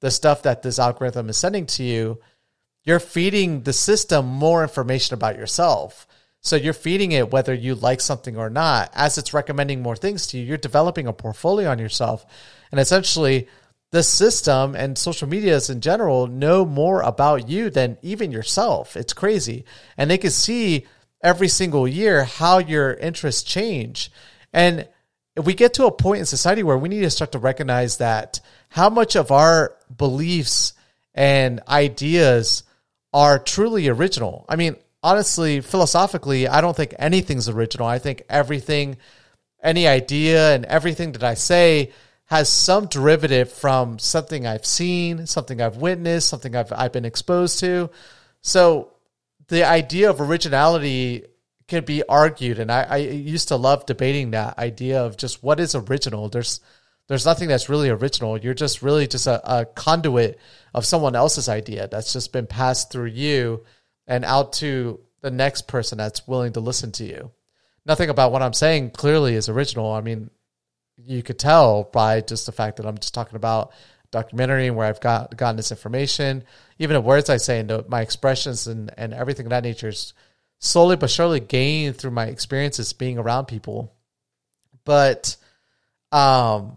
the 0.00 0.10
stuff 0.10 0.42
that 0.42 0.62
this 0.62 0.78
algorithm 0.78 1.28
is 1.28 1.36
sending 1.36 1.66
to 1.66 1.82
you, 1.82 2.20
you're 2.84 3.00
feeding 3.00 3.62
the 3.62 3.72
system 3.72 4.26
more 4.26 4.62
information 4.62 5.14
about 5.14 5.36
yourself. 5.36 6.06
So 6.40 6.56
you're 6.56 6.72
feeding 6.72 7.12
it 7.12 7.30
whether 7.30 7.52
you 7.52 7.74
like 7.74 8.00
something 8.00 8.36
or 8.36 8.48
not. 8.48 8.90
As 8.94 9.18
it's 9.18 9.34
recommending 9.34 9.82
more 9.82 9.96
things 9.96 10.28
to 10.28 10.38
you, 10.38 10.44
you're 10.44 10.56
developing 10.56 11.06
a 11.06 11.12
portfolio 11.12 11.70
on 11.70 11.78
yourself. 11.78 12.24
And 12.70 12.80
essentially, 12.80 13.48
the 13.90 14.02
system 14.02 14.74
and 14.74 14.98
social 14.98 15.28
medias 15.28 15.70
in 15.70 15.80
general 15.80 16.26
know 16.26 16.64
more 16.64 17.00
about 17.00 17.48
you 17.48 17.70
than 17.70 17.98
even 18.02 18.30
yourself. 18.30 18.96
It's 18.96 19.12
crazy. 19.12 19.64
And 19.96 20.10
they 20.10 20.18
can 20.18 20.30
see 20.30 20.86
every 21.22 21.48
single 21.48 21.88
year 21.88 22.24
how 22.24 22.58
your 22.58 22.94
interests 22.94 23.42
change. 23.42 24.12
And 24.52 24.86
we 25.36 25.54
get 25.54 25.74
to 25.74 25.86
a 25.86 25.92
point 25.92 26.20
in 26.20 26.26
society 26.26 26.62
where 26.62 26.78
we 26.78 26.88
need 26.88 27.00
to 27.00 27.10
start 27.10 27.32
to 27.32 27.38
recognize 27.38 27.98
that 27.98 28.40
how 28.68 28.90
much 28.90 29.16
of 29.16 29.30
our 29.30 29.76
beliefs 29.96 30.74
and 31.14 31.60
ideas 31.68 32.62
are 33.12 33.38
truly 33.38 33.88
original. 33.88 34.44
I 34.48 34.56
mean, 34.56 34.76
honestly, 35.02 35.60
philosophically, 35.60 36.48
I 36.48 36.60
don't 36.60 36.76
think 36.76 36.94
anything's 36.98 37.48
original. 37.48 37.86
I 37.86 37.98
think 37.98 38.22
everything, 38.28 38.98
any 39.62 39.86
idea 39.86 40.54
and 40.54 40.64
everything 40.64 41.12
that 41.12 41.24
I 41.24 41.34
say 41.34 41.92
has 42.26 42.50
some 42.50 42.86
derivative 42.86 43.50
from 43.50 43.98
something 43.98 44.46
I've 44.46 44.66
seen, 44.66 45.26
something 45.26 45.62
I've 45.62 45.78
witnessed, 45.78 46.28
something 46.28 46.54
I've 46.54 46.72
I've 46.72 46.92
been 46.92 47.06
exposed 47.06 47.60
to. 47.60 47.90
So 48.42 48.92
the 49.48 49.64
idea 49.64 50.10
of 50.10 50.20
originality 50.20 51.24
can 51.68 51.84
be 51.84 52.02
argued, 52.06 52.58
and 52.58 52.70
I, 52.70 52.82
I 52.82 52.96
used 52.96 53.48
to 53.48 53.56
love 53.56 53.86
debating 53.86 54.32
that 54.32 54.58
idea 54.58 55.04
of 55.04 55.16
just 55.16 55.42
what 55.42 55.58
is 55.58 55.74
original. 55.74 56.28
There's 56.28 56.60
there's 57.08 57.24
nothing 57.24 57.48
that's 57.48 57.68
really 57.68 57.88
original. 57.88 58.38
You're 58.38 58.54
just 58.54 58.82
really 58.82 59.06
just 59.06 59.26
a, 59.26 59.60
a 59.60 59.64
conduit 59.64 60.38
of 60.74 60.84
someone 60.84 61.16
else's 61.16 61.48
idea 61.48 61.88
that's 61.88 62.12
just 62.12 62.32
been 62.32 62.46
passed 62.46 62.92
through 62.92 63.06
you 63.06 63.64
and 64.06 64.24
out 64.24 64.52
to 64.54 65.00
the 65.22 65.30
next 65.30 65.66
person 65.66 65.98
that's 65.98 66.28
willing 66.28 66.52
to 66.52 66.60
listen 66.60 66.92
to 66.92 67.04
you. 67.04 67.30
Nothing 67.86 68.10
about 68.10 68.30
what 68.30 68.42
I'm 68.42 68.52
saying 68.52 68.90
clearly 68.90 69.34
is 69.34 69.48
original. 69.48 69.90
I 69.90 70.02
mean, 70.02 70.30
you 70.98 71.22
could 71.22 71.38
tell 71.38 71.84
by 71.84 72.20
just 72.20 72.44
the 72.44 72.52
fact 72.52 72.76
that 72.76 72.86
I'm 72.86 72.98
just 72.98 73.14
talking 73.14 73.36
about 73.36 73.72
documentary 74.10 74.66
and 74.66 74.76
where 74.76 74.86
I've 74.86 75.00
got 75.00 75.34
gotten 75.36 75.56
this 75.56 75.70
information. 75.70 76.44
Even 76.78 76.94
the 76.94 77.00
words 77.00 77.30
I 77.30 77.38
say 77.38 77.58
and 77.58 77.70
the, 77.70 77.84
my 77.88 78.02
expressions 78.02 78.66
and, 78.66 78.92
and 78.98 79.14
everything 79.14 79.46
of 79.46 79.50
that 79.50 79.64
nature 79.64 79.88
is 79.88 80.12
slowly 80.58 80.96
but 80.96 81.10
surely 81.10 81.40
gained 81.40 81.96
through 81.96 82.10
my 82.10 82.26
experiences 82.26 82.92
being 82.92 83.16
around 83.16 83.46
people. 83.46 83.94
But 84.84 85.36
um 86.12 86.76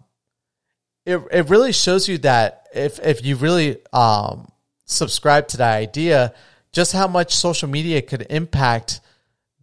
it 1.06 1.22
it 1.32 1.50
really 1.50 1.72
shows 1.72 2.08
you 2.08 2.18
that 2.20 2.68
if 2.74 3.00
if 3.00 3.26
you 3.26 3.36
really 3.36 3.78
um, 3.94 4.52
subscribe 4.86 5.48
to 5.50 5.58
that 5.58 5.76
idea, 5.76 6.34
just 6.72 6.94
how 6.94 7.08
much 7.08 7.36
social 7.36 7.70
media 7.70 8.02
could 8.02 8.26
impact 8.30 9.02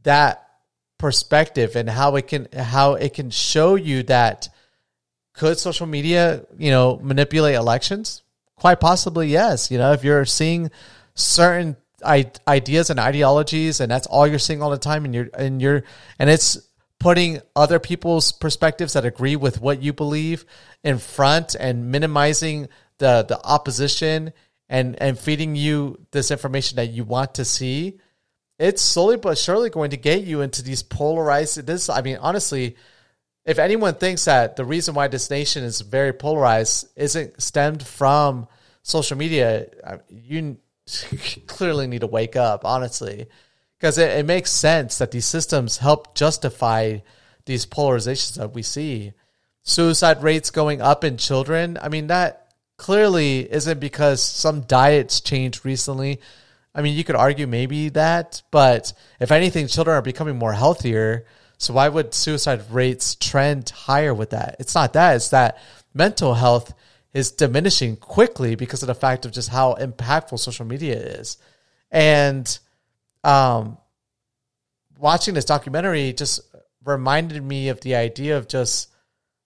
that 0.03 0.45
perspective 0.99 1.77
and 1.77 1.89
how 1.89 2.17
it 2.17 2.27
can 2.27 2.49
how 2.53 2.95
it 2.95 3.15
can 3.15 3.31
show 3.31 3.77
you 3.77 4.03
that 4.05 4.49
could 5.33 5.59
social 5.59 5.87
media 5.87 6.45
you 6.57 6.71
know 6.71 6.99
manipulate 7.03 7.55
elections? 7.55 8.23
Quite 8.57 8.81
possibly 8.81 9.29
yes. 9.29 9.71
You 9.71 9.79
know 9.79 9.93
if 9.93 10.03
you're 10.05 10.25
seeing 10.25 10.71
certain 11.15 11.77
ideas 12.05 12.91
and 12.91 13.01
ideologies 13.01 13.81
and 13.81 13.91
that's 13.91 14.07
all 14.07 14.27
you're 14.27 14.39
seeing 14.39 14.63
all 14.63 14.71
the 14.71 14.79
time 14.79 15.05
and 15.05 15.15
you're 15.15 15.29
and 15.35 15.61
you're 15.61 15.83
and 16.19 16.31
it's 16.31 16.68
putting 17.01 17.41
other 17.55 17.79
people's 17.79 18.33
perspectives 18.33 18.95
that 18.95 19.05
agree 19.05 19.37
with 19.37 19.61
what 19.61 19.83
you 19.83 19.93
believe 19.93 20.45
in 20.83 20.99
front 20.99 21.55
and 21.55 21.91
minimizing 21.91 22.69
the 22.99 23.25
the 23.29 23.41
opposition 23.45 24.33
and 24.69 25.01
and 25.01 25.19
feeding 25.19 25.57
you 25.57 25.99
this 26.11 26.31
information 26.31 26.77
that 26.77 26.91
you 26.91 27.05
want 27.05 27.35
to 27.35 27.45
see 27.45 27.99
it's 28.59 28.83
slowly 28.83 29.17
but 29.17 29.39
surely 29.39 29.71
going 29.71 29.91
to 29.91 29.97
get 29.97 30.25
you 30.25 30.41
into 30.41 30.63
these 30.63 30.83
polarized 30.83 31.65
this 31.67 31.89
i 31.89 32.03
mean 32.03 32.19
honestly 32.21 32.77
if 33.45 33.59
anyone 33.59 33.95
thinks 33.95 34.27
that 34.27 34.57
the 34.57 34.65
reason 34.65 34.95
why 34.95 35.09
this 35.09 35.31
nation 35.31 35.65
is 35.65 35.81
very 35.81 36.13
polarized 36.13 36.89
isn't 36.97 37.41
stemmed 37.41 37.87
from 37.87 38.49
social 38.83 39.17
media 39.17 39.67
you 40.09 40.59
clearly 41.47 41.87
need 41.87 42.01
to 42.01 42.07
wake 42.07 42.35
up 42.35 42.65
honestly 42.65 43.29
because 43.79 43.99
it, 43.99 44.11
it 44.11 44.27
makes 44.27 44.51
sense 44.51 44.99
that 44.99 45.11
these 45.11 45.27
systems 45.27 45.79
help 45.79 46.15
justify 46.15 46.99
these 47.47 47.67
polarizations 47.67 48.37
that 48.37 48.55
we 48.55 48.63
see. 48.63 49.13
Suicide 49.63 50.23
rates 50.23 50.51
going 50.51 50.81
up 50.81 51.05
in 51.05 51.17
children. 51.17 51.79
I 51.81 51.89
mean, 51.89 52.09
that 52.09 52.53
clearly 52.77 53.51
isn't 53.51 53.81
because 53.81 54.23
some 54.23 54.63
diets 54.63 55.21
changed 55.21 55.65
recently. 55.65 56.21
I 56.75 56.83
mean, 56.83 56.97
you 56.97 57.05
could 57.05 57.17
argue 57.17 57.47
maybe 57.47 57.89
that, 57.91 58.43
but 58.51 58.93
if 59.21 59.33
anything, 59.33 59.67
children 59.67 59.97
are 59.97 60.03
becoming 60.03 60.37
more 60.37 60.53
healthier. 60.53 61.27
So 61.59 61.75
why 61.75 61.89
would 61.89 62.15
suicide 62.15 62.71
rates 62.71 63.17
trend 63.17 63.71
higher 63.71 64.15
with 64.15 64.31
that? 64.31 64.57
It's 64.61 64.75
not 64.75 64.93
that. 64.93 65.17
It's 65.17 65.31
that 65.31 65.59
mental 65.93 66.35
health 66.35 66.73
is 67.13 67.33
diminishing 67.33 67.97
quickly 67.97 68.55
because 68.55 68.83
of 68.83 68.87
the 68.87 68.95
fact 68.95 69.25
of 69.27 69.33
just 69.33 69.49
how 69.49 69.75
impactful 69.75 70.39
social 70.39 70.67
media 70.67 70.97
is. 70.97 71.37
And 71.91 72.59
um, 73.25 73.79
watching 74.99 75.35
this 75.35 75.45
documentary 75.45 76.13
just 76.13 76.41
reminded 76.85 77.43
me 77.43 77.69
of 77.69 77.81
the 77.81 77.95
idea 77.95 78.37
of 78.37 78.49
just 78.49 78.91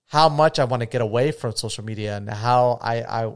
how 0.06 0.28
much 0.28 0.58
I 0.58 0.64
want 0.64 0.80
to 0.80 0.86
get 0.86 1.00
away 1.00 1.32
from 1.32 1.56
social 1.56 1.84
media 1.84 2.16
and 2.16 2.28
how 2.28 2.78
I, 2.82 3.02
I 3.02 3.32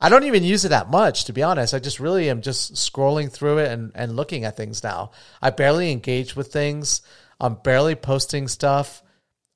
I 0.00 0.08
don't 0.08 0.24
even 0.24 0.42
use 0.42 0.64
it 0.64 0.70
that 0.70 0.90
much 0.90 1.24
to 1.24 1.32
be 1.32 1.42
honest. 1.42 1.72
I 1.74 1.78
just 1.78 2.00
really 2.00 2.28
am 2.28 2.42
just 2.42 2.74
scrolling 2.74 3.30
through 3.30 3.58
it 3.58 3.70
and, 3.70 3.92
and 3.94 4.16
looking 4.16 4.44
at 4.44 4.56
things 4.56 4.82
now. 4.82 5.12
I 5.40 5.50
barely 5.50 5.92
engage 5.92 6.34
with 6.34 6.52
things. 6.52 7.02
I'm 7.40 7.54
barely 7.54 7.94
posting 7.94 8.48
stuff. 8.48 9.02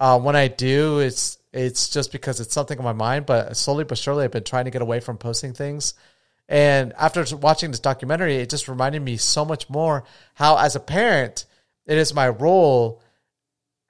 Uh, 0.00 0.18
when 0.20 0.36
I 0.36 0.48
do, 0.48 1.00
it's 1.00 1.38
it's 1.52 1.88
just 1.88 2.12
because 2.12 2.40
it's 2.40 2.54
something 2.54 2.78
on 2.78 2.84
my 2.84 2.92
mind. 2.92 3.26
But 3.26 3.56
slowly 3.56 3.84
but 3.84 3.98
surely, 3.98 4.24
I've 4.24 4.30
been 4.30 4.44
trying 4.44 4.66
to 4.66 4.70
get 4.70 4.82
away 4.82 5.00
from 5.00 5.18
posting 5.18 5.54
things. 5.54 5.94
And 6.48 6.94
after 6.94 7.24
watching 7.36 7.70
this 7.70 7.80
documentary, 7.80 8.36
it 8.36 8.48
just 8.48 8.68
reminded 8.68 9.02
me 9.02 9.18
so 9.18 9.44
much 9.44 9.68
more 9.68 10.04
how, 10.34 10.56
as 10.56 10.76
a 10.76 10.80
parent, 10.80 11.44
it 11.86 11.98
is 11.98 12.14
my 12.14 12.28
role 12.28 13.02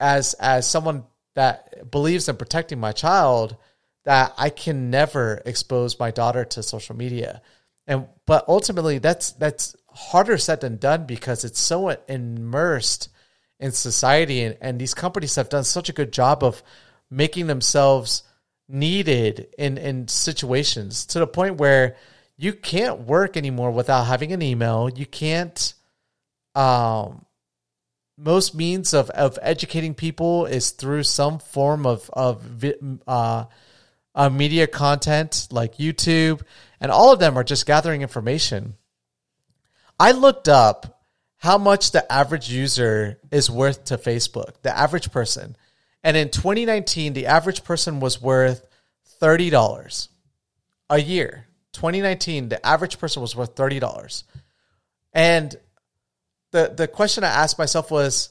as 0.00 0.34
as 0.34 0.68
someone 0.68 1.04
that 1.34 1.90
believes 1.90 2.28
in 2.28 2.36
protecting 2.36 2.80
my 2.80 2.92
child 2.92 3.56
that 4.04 4.34
I 4.38 4.50
can 4.50 4.90
never 4.90 5.40
expose 5.44 5.98
my 5.98 6.10
daughter 6.10 6.44
to 6.44 6.62
social 6.62 6.96
media. 6.96 7.42
And 7.86 8.06
but 8.26 8.44
ultimately, 8.48 8.98
that's 8.98 9.32
that's 9.32 9.76
harder 9.88 10.38
said 10.38 10.60
than 10.60 10.78
done 10.78 11.06
because 11.06 11.44
it's 11.44 11.60
so 11.60 11.90
immersed 12.08 13.08
in 13.60 13.72
society, 13.72 14.42
and, 14.42 14.56
and 14.60 14.80
these 14.80 14.94
companies 14.94 15.36
have 15.36 15.48
done 15.48 15.64
such 15.64 15.88
a 15.88 15.92
good 15.92 16.12
job 16.12 16.42
of 16.42 16.62
making 17.10 17.46
themselves 17.46 18.22
needed 18.68 19.48
in 19.56 19.78
in 19.78 20.08
situations 20.08 21.06
to 21.06 21.18
the 21.18 21.26
point 21.26 21.56
where 21.56 21.96
you 22.38 22.52
can't 22.52 23.00
work 23.00 23.36
anymore 23.36 23.72
without 23.72 24.04
having 24.04 24.32
an 24.32 24.40
email. 24.40 24.88
You 24.88 25.04
can't. 25.04 25.74
Um, 26.54 27.26
most 28.16 28.54
means 28.54 28.94
of, 28.94 29.10
of 29.10 29.38
educating 29.42 29.94
people 29.94 30.46
is 30.46 30.70
through 30.70 31.02
some 31.02 31.40
form 31.40 31.84
of 31.84 32.08
of 32.12 32.64
uh, 33.06 33.44
uh, 34.14 34.28
media 34.30 34.68
content 34.68 35.48
like 35.50 35.76
YouTube, 35.78 36.42
and 36.80 36.92
all 36.92 37.12
of 37.12 37.18
them 37.18 37.36
are 37.36 37.44
just 37.44 37.66
gathering 37.66 38.02
information. 38.02 38.74
I 39.98 40.12
looked 40.12 40.48
up 40.48 41.02
how 41.38 41.58
much 41.58 41.90
the 41.90 42.10
average 42.10 42.50
user 42.50 43.18
is 43.32 43.50
worth 43.50 43.86
to 43.86 43.98
Facebook, 43.98 44.62
the 44.62 44.76
average 44.76 45.10
person, 45.10 45.56
and 46.04 46.16
in 46.16 46.30
2019, 46.30 47.14
the 47.14 47.26
average 47.26 47.64
person 47.64 47.98
was 47.98 48.22
worth 48.22 48.64
thirty 49.18 49.50
dollars 49.50 50.08
a 50.88 51.00
year. 51.00 51.47
2019, 51.72 52.48
the 52.48 52.64
average 52.66 52.98
person 52.98 53.22
was 53.22 53.36
worth 53.36 53.56
thirty 53.56 53.78
dollars, 53.78 54.24
and 55.12 55.54
the 56.52 56.72
the 56.74 56.88
question 56.88 57.24
I 57.24 57.28
asked 57.28 57.58
myself 57.58 57.90
was, 57.90 58.30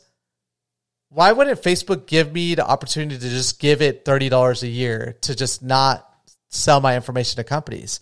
why 1.10 1.32
wouldn't 1.32 1.62
Facebook 1.62 2.08
give 2.08 2.34
me 2.34 2.56
the 2.56 2.68
opportunity 2.68 3.18
to 3.18 3.30
just 3.30 3.60
give 3.60 3.82
it 3.82 4.06
thirty 4.06 4.30
dollars 4.30 4.64
a 4.64 4.68
year 4.68 5.18
to 5.22 5.36
just 5.36 5.64
not 5.64 6.10
sell 6.50 6.82
my 6.82 6.96
information 6.96 7.38
to 7.38 7.44
companies? 7.44 8.00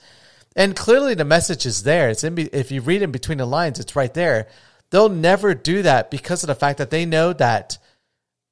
And 0.56 0.76
clearly, 0.76 1.16
the 1.16 1.26
message 1.26 1.66
is 1.66 1.84
there. 1.84 2.10
It's 2.10 2.24
in 2.24 2.38
if 2.54 2.72
you 2.72 2.82
read 2.82 3.02
in 3.02 3.12
between 3.12 3.40
the 3.40 3.46
lines, 3.46 3.80
it's 3.80 3.96
right 3.96 4.14
there. 4.14 4.48
They'll 4.90 5.10
never 5.10 5.54
do 5.54 5.82
that 5.82 6.12
because 6.12 6.44
of 6.44 6.48
the 6.48 6.56
fact 6.56 6.78
that 6.78 6.90
they 6.90 7.06
know 7.06 7.34
that 7.34 7.78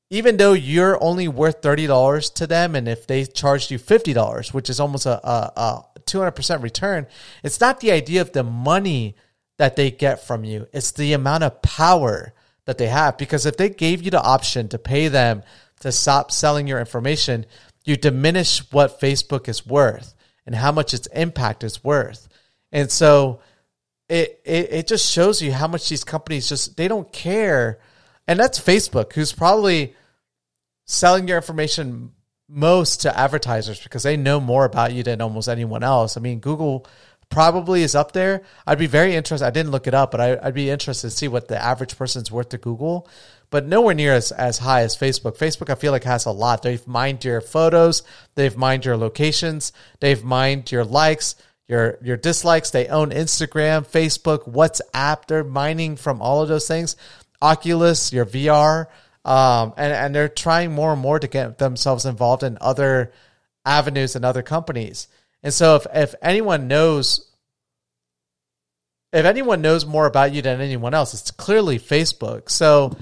even 0.09 0.37
though 0.37 0.53
you're 0.53 1.01
only 1.03 1.27
worth 1.27 1.61
$30 1.61 2.33
to 2.35 2.45
them 2.45 2.75
and 2.75 2.87
if 2.87 3.07
they 3.07 3.25
charged 3.25 3.71
you 3.71 3.79
$50 3.79 4.53
which 4.53 4.69
is 4.69 4.79
almost 4.79 5.05
a, 5.05 5.27
a, 5.27 5.53
a 5.55 5.85
200% 6.05 6.61
return 6.61 7.07
it's 7.43 7.59
not 7.59 7.79
the 7.79 7.91
idea 7.91 8.21
of 8.21 8.31
the 8.31 8.43
money 8.43 9.15
that 9.57 9.75
they 9.75 9.91
get 9.91 10.25
from 10.25 10.43
you 10.43 10.67
it's 10.73 10.91
the 10.91 11.13
amount 11.13 11.43
of 11.43 11.61
power 11.61 12.33
that 12.65 12.77
they 12.77 12.87
have. 12.87 13.17
Because 13.17 13.45
if 13.45 13.57
they 13.57 13.69
gave 13.69 14.01
you 14.01 14.11
the 14.11 14.21
option 14.21 14.67
to 14.69 14.79
pay 14.79 15.07
them 15.07 15.43
to 15.81 15.91
stop 15.91 16.31
selling 16.31 16.67
your 16.67 16.79
information 16.79 17.45
you 17.85 17.97
diminish 17.97 18.59
what 18.71 19.01
facebook 19.01 19.49
is 19.49 19.65
worth 19.65 20.15
and 20.45 20.55
how 20.55 20.71
much 20.71 20.93
its 20.93 21.07
impact 21.07 21.63
is 21.65 21.83
worth. 21.83 22.29
And 22.71 22.89
so 22.89 23.41
it, 24.07 24.41
it, 24.45 24.71
it 24.71 24.87
just 24.87 25.11
shows 25.11 25.41
you 25.41 25.51
how 25.51 25.67
much 25.67 25.89
these 25.89 26.05
companies 26.05 26.47
just 26.47 26.77
they 26.77 26.87
don't 26.87 27.11
care. 27.11 27.79
And 28.27 28.39
that's 28.39 28.59
facebook 28.59 29.13
who's 29.13 29.33
probably 29.33 29.95
selling 30.85 31.27
your 31.27 31.37
information 31.37 32.11
most 32.53 33.01
to 33.01 33.17
advertisers 33.17 33.81
because 33.81 34.03
they 34.03 34.15
know 34.15 34.39
more 34.39 34.65
about 34.65 34.93
you 34.93 35.03
than 35.03 35.21
almost 35.21 35.49
anyone 35.49 35.83
else. 35.83 36.17
I 36.17 36.21
mean, 36.21 36.39
Google 36.39 36.85
probably 37.29 37.81
is 37.81 37.95
up 37.95 38.11
there. 38.11 38.43
I'd 38.67 38.77
be 38.77 38.85
very 38.85 39.15
interested. 39.15 39.45
I 39.45 39.49
didn't 39.49 39.71
look 39.71 39.87
it 39.87 39.93
up, 39.93 40.11
but 40.11 40.21
I, 40.21 40.35
would 40.45 40.53
be 40.53 40.69
interested 40.69 41.09
to 41.09 41.15
see 41.15 41.27
what 41.27 41.47
the 41.47 41.61
average 41.61 41.97
person's 41.97 42.31
worth 42.31 42.49
to 42.49 42.57
Google, 42.57 43.09
but 43.49 43.65
nowhere 43.65 43.95
near 43.95 44.13
as, 44.13 44.31
as 44.31 44.59
high 44.59 44.81
as 44.81 44.95
Facebook. 44.95 45.37
Facebook, 45.37 45.69
I 45.71 45.75
feel 45.75 45.91
like 45.91 46.03
has 46.03 46.25
a 46.25 46.31
lot. 46.31 46.61
They've 46.61 46.85
mined 46.87 47.25
your 47.25 47.41
photos. 47.41 48.03
They've 48.35 48.55
mined 48.55 48.85
your 48.85 48.97
locations. 48.97 49.73
They've 49.99 50.23
mined 50.23 50.71
your 50.71 50.85
likes, 50.85 51.35
your, 51.67 51.97
your 52.03 52.17
dislikes. 52.17 52.69
They 52.69 52.87
own 52.87 53.09
Instagram, 53.09 53.87
Facebook, 53.87 54.47
WhatsApp. 54.51 55.25
They're 55.25 55.43
mining 55.43 55.95
from 55.95 56.21
all 56.21 56.43
of 56.43 56.49
those 56.49 56.67
things. 56.67 56.95
Oculus, 57.41 58.13
your 58.13 58.25
VR. 58.25 58.87
Um, 59.25 59.73
and, 59.77 59.93
and 59.93 60.15
they're 60.15 60.29
trying 60.29 60.73
more 60.73 60.91
and 60.91 61.01
more 61.01 61.19
to 61.19 61.27
get 61.27 61.57
themselves 61.57 62.05
involved 62.05 62.43
in 62.43 62.57
other 62.59 63.13
avenues 63.65 64.15
and 64.15 64.25
other 64.25 64.41
companies. 64.41 65.07
And 65.41 65.53
so 65.53 65.75
if, 65.77 65.87
if 65.93 66.15
anyone 66.21 66.67
knows 66.67 67.29
if 69.13 69.25
anyone 69.25 69.61
knows 69.61 69.85
more 69.85 70.07
about 70.07 70.33
you 70.33 70.41
than 70.41 70.59
anyone 70.59 70.95
else, 70.95 71.13
it's 71.13 71.29
clearly 71.29 71.77
Facebook. 71.77 72.49
So, 72.49 72.97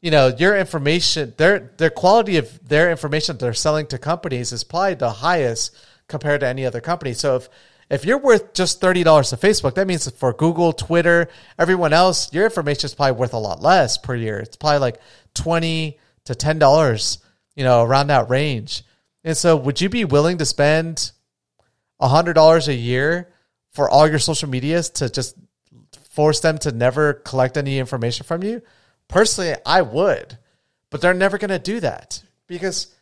you 0.00 0.12
know, 0.12 0.28
your 0.28 0.56
information, 0.56 1.34
their 1.36 1.72
their 1.76 1.90
quality 1.90 2.36
of 2.36 2.66
their 2.66 2.90
information 2.90 3.36
they're 3.36 3.52
selling 3.52 3.86
to 3.88 3.98
companies 3.98 4.52
is 4.52 4.62
probably 4.62 4.94
the 4.94 5.10
highest 5.10 5.76
compared 6.06 6.40
to 6.40 6.46
any 6.46 6.64
other 6.64 6.80
company. 6.80 7.14
So 7.14 7.36
if 7.36 7.48
if 7.90 8.04
you're 8.04 8.18
worth 8.18 8.54
just 8.54 8.80
thirty 8.80 9.02
dollars 9.02 9.30
to 9.30 9.36
Facebook, 9.36 9.74
that 9.74 9.86
means 9.86 10.08
for 10.10 10.32
Google, 10.32 10.72
Twitter, 10.72 11.28
everyone 11.58 11.92
else, 11.92 12.32
your 12.32 12.44
information 12.44 12.86
is 12.86 12.94
probably 12.94 13.18
worth 13.18 13.34
a 13.34 13.38
lot 13.38 13.60
less 13.60 13.98
per 13.98 14.14
year. 14.14 14.38
It's 14.38 14.56
probably 14.56 14.78
like 14.78 15.00
twenty 15.34 15.98
to 16.24 16.34
ten 16.34 16.58
dollars, 16.58 17.18
you 17.56 17.64
know, 17.64 17.82
around 17.82 18.06
that 18.06 18.30
range. 18.30 18.84
And 19.24 19.36
so, 19.36 19.56
would 19.56 19.80
you 19.80 19.88
be 19.88 20.04
willing 20.04 20.38
to 20.38 20.46
spend 20.46 21.10
hundred 22.00 22.34
dollars 22.34 22.68
a 22.68 22.74
year 22.74 23.32
for 23.72 23.90
all 23.90 24.08
your 24.08 24.18
social 24.18 24.48
medias 24.48 24.88
to 24.90 25.10
just 25.10 25.36
force 26.10 26.40
them 26.40 26.58
to 26.58 26.72
never 26.72 27.14
collect 27.14 27.56
any 27.56 27.78
information 27.78 28.24
from 28.24 28.42
you? 28.44 28.62
Personally, 29.08 29.56
I 29.66 29.82
would, 29.82 30.38
but 30.90 31.00
they're 31.00 31.12
never 31.12 31.38
going 31.38 31.50
to 31.50 31.58
do 31.58 31.80
that 31.80 32.22
because 32.46 32.94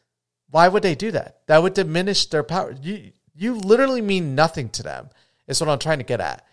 why 0.51 0.69
would 0.69 0.83
they 0.83 0.95
do 0.95 1.11
that? 1.11 1.41
That 1.47 1.63
would 1.63 1.75
diminish 1.75 2.27
their 2.27 2.43
power. 2.43 2.75
You 2.81 3.13
you 3.39 3.55
literally 3.55 4.03
mean 4.03 4.35
nothing 4.35 4.69
to 4.71 4.83
them. 4.83 5.11
Is 5.47 5.61
what 5.61 5.71
I'm 5.71 5.79
trying 5.79 5.99
to 5.99 6.05
get 6.05 6.21
at. 6.21 6.45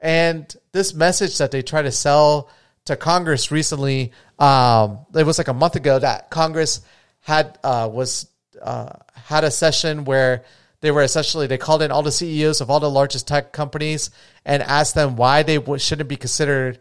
And 0.00 0.52
this 0.72 0.94
message 0.94 1.38
that 1.38 1.50
they 1.50 1.62
try 1.62 1.82
to 1.82 1.92
sell 1.92 2.48
to 2.86 2.96
Congress 2.96 3.52
recently, 3.52 4.12
um, 4.38 5.06
it 5.14 5.24
was 5.24 5.38
like 5.38 5.48
a 5.48 5.54
month 5.54 5.76
ago 5.76 5.98
that 5.98 6.30
Congress 6.30 6.80
had 7.20 7.58
uh, 7.62 7.88
was 7.92 8.26
uh, 8.60 8.90
had 9.14 9.44
a 9.44 9.50
session 9.50 10.04
where 10.04 10.44
they 10.80 10.90
were 10.90 11.02
essentially 11.02 11.46
they 11.46 11.58
called 11.58 11.82
in 11.82 11.92
all 11.92 12.02
the 12.02 12.10
CEOs 12.10 12.60
of 12.60 12.70
all 12.70 12.80
the 12.80 12.90
largest 12.90 13.28
tech 13.28 13.52
companies 13.52 14.10
and 14.44 14.62
asked 14.62 14.94
them 14.94 15.16
why 15.16 15.42
they 15.42 15.62
shouldn't 15.78 16.08
be 16.08 16.16
considered 16.16 16.80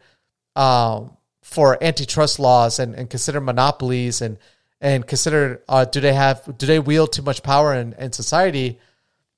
um, 0.56 1.16
for 1.44 1.82
antitrust 1.84 2.40
laws 2.40 2.80
and, 2.80 2.96
and 2.96 3.10
consider 3.10 3.42
monopolies 3.42 4.22
and 4.22 4.38
and 4.82 5.06
consider 5.06 5.62
uh, 5.68 5.84
do 5.84 6.00
they 6.00 6.14
have 6.14 6.58
do 6.58 6.66
they 6.66 6.80
wield 6.80 7.12
too 7.12 7.22
much 7.22 7.44
power 7.44 7.74
in, 7.74 7.94
in 7.94 8.14
society? 8.14 8.80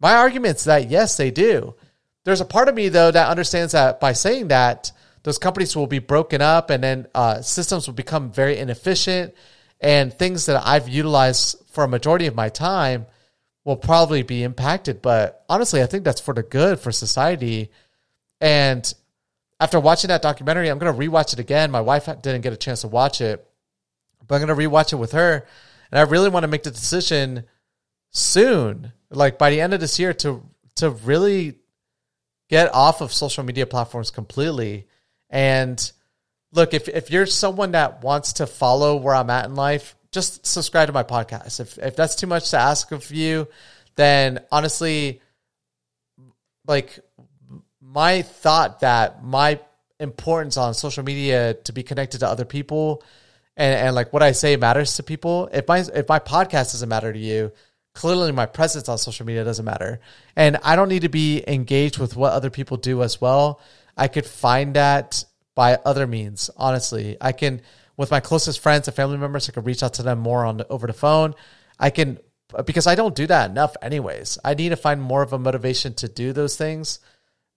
My 0.02 0.16
argument 0.16 0.58
is 0.58 0.64
that 0.66 0.90
yes, 0.90 1.16
they 1.16 1.32
do. 1.32 1.76
There's 2.24 2.42
a 2.42 2.46
part 2.46 2.68
of 2.68 2.76
me 2.76 2.90
though 2.90 3.12
that 3.12 3.30
understands 3.30 3.74
that 3.74 4.00
by 4.00 4.14
saying 4.14 4.50
that 4.50 4.92
those 5.24 5.38
companies 5.38 5.76
will 5.76 5.88
be 5.88 6.00
broken 6.00 6.42
up 6.42 6.70
and 6.72 6.84
then 6.84 7.08
uh, 7.14 7.42
systems 7.42 7.88
will 7.88 7.94
become 7.94 8.32
very 8.32 8.58
inefficient 8.58 9.36
and 9.80 10.14
things 10.14 10.48
that 10.48 10.62
I've 10.66 10.90
utilized 10.90 11.58
for 11.72 11.84
a 11.84 11.88
majority 11.88 12.28
of 12.28 12.36
my 12.36 12.50
time 12.50 13.06
will 13.64 13.78
probably 13.78 14.24
be 14.24 14.44
impacted. 14.44 15.02
But 15.02 15.44
honestly, 15.50 15.82
I 15.82 15.86
think 15.86 16.04
that's 16.04 16.22
for 16.22 16.34
the 16.34 16.44
good 16.44 16.80
for 16.80 16.92
society. 16.92 17.72
And 18.40 18.92
after 19.60 19.80
watching 19.80 20.08
that 20.10 20.22
documentary, 20.22 20.70
I'm 20.70 20.80
going 20.80 20.94
to 20.94 21.00
rewatch 21.00 21.34
it 21.34 21.40
again. 21.40 21.70
My 21.70 21.82
wife 21.82 22.06
didn't 22.06 22.42
get 22.42 22.54
a 22.54 22.58
chance 22.58 22.82
to 22.82 22.88
watch 22.88 23.22
it, 23.22 23.48
but 24.28 24.36
I'm 24.36 24.46
going 24.46 24.60
to 24.60 24.70
rewatch 24.70 24.94
it 24.94 24.98
with 24.98 25.12
her. 25.12 25.46
And 25.92 26.00
I 26.00 26.04
really 26.04 26.30
want 26.30 26.44
to 26.44 26.48
make 26.48 26.64
the 26.64 26.72
decision 26.72 27.44
soon, 28.12 28.92
like 29.10 29.38
by 29.38 29.50
the 29.50 29.62
end 29.62 29.74
of 29.74 29.80
this 29.80 29.98
year, 29.98 30.14
to 30.16 30.44
to 30.76 30.90
really 30.90 31.56
get 32.50 32.74
off 32.74 33.02
of 33.02 33.12
social 33.12 33.44
media 33.44 33.66
platforms 33.66 34.12
completely. 34.12 34.88
And 35.30 35.92
look, 36.52 36.74
if 36.74 36.88
if 36.88 37.10
you're 37.10 37.26
someone 37.26 37.72
that 37.72 38.04
wants 38.04 38.34
to 38.34 38.48
follow 38.48 38.98
where 38.98 39.16
I'm 39.16 39.30
at 39.30 39.46
in 39.46 39.56
life, 39.56 39.96
just 40.12 40.46
subscribe 40.46 40.88
to 40.88 40.94
my 40.94 41.04
podcast. 41.04 41.60
If 41.60 41.78
if 41.78 41.96
that's 41.96 42.16
too 42.16 42.28
much 42.28 42.52
to 42.52 42.58
ask 42.58 42.92
of 42.92 43.10
you, 43.12 43.48
then 43.96 44.42
honestly, 44.52 45.22
like 46.68 47.00
my 47.82 48.22
thought 48.22 48.82
that 48.82 49.24
my 49.24 49.60
importance 50.00 50.58
on 50.58 50.74
social 50.74 51.04
media 51.04 51.54
to 51.54 51.74
be 51.74 51.84
connected 51.84 52.20
to 52.20 52.28
other 52.28 52.46
people 52.46 53.04
and, 53.56 53.88
and 53.88 53.96
like 53.96 54.12
what 54.12 54.24
I 54.24 54.32
say 54.32 54.56
matters 54.56 54.96
to 54.96 55.04
people. 55.04 55.50
If 55.52 55.68
my 55.68 55.80
if 55.80 56.08
my 56.10 56.20
podcast 56.20 56.72
doesn't 56.74 56.90
matter 56.90 57.12
to 57.12 57.20
you, 57.20 57.52
clearly 57.94 58.32
my 58.32 58.46
presence 58.46 58.88
on 58.90 58.98
social 58.98 59.26
media 59.26 59.44
doesn't 59.44 59.66
matter. 59.66 60.00
And 60.36 60.58
I 60.64 60.76
don't 60.76 60.90
need 60.90 61.02
to 61.02 61.10
be 61.10 61.44
engaged 61.48 61.98
with 61.98 62.16
what 62.16 62.34
other 62.34 62.50
people 62.50 62.78
do 62.78 63.04
as 63.04 63.20
well. 63.20 63.60
I 63.98 64.08
could 64.08 64.26
find 64.26 64.76
that 64.76 65.24
by 65.56 65.76
other 65.86 66.08
means, 66.08 66.50
honestly. 66.56 67.18
I 67.20 67.32
can 67.32 67.62
with 67.98 68.12
my 68.12 68.20
closest 68.20 68.60
friends 68.62 68.88
and 68.88 68.96
family 68.96 69.18
members, 69.18 69.48
I 69.50 69.52
can 69.52 69.64
reach 69.64 69.84
out 69.84 69.96
to 69.96 70.04
them 70.04 70.20
more 70.20 70.46
on 70.46 70.64
over 70.70 70.88
the 70.88 70.94
phone. 70.94 71.36
I 71.80 71.90
can 71.90 72.20
because 72.66 72.88
I 72.88 72.96
don't 72.96 73.16
do 73.16 73.28
that 73.28 73.50
enough 73.50 73.76
anyways. 73.82 74.38
I 74.44 74.54
need 74.54 74.70
to 74.70 74.76
find 74.76 75.02
more 75.02 75.22
of 75.22 75.34
a 75.34 75.40
motivation 75.40 75.94
to 75.96 76.08
do 76.08 76.34
those 76.34 76.56
things. 76.56 77.00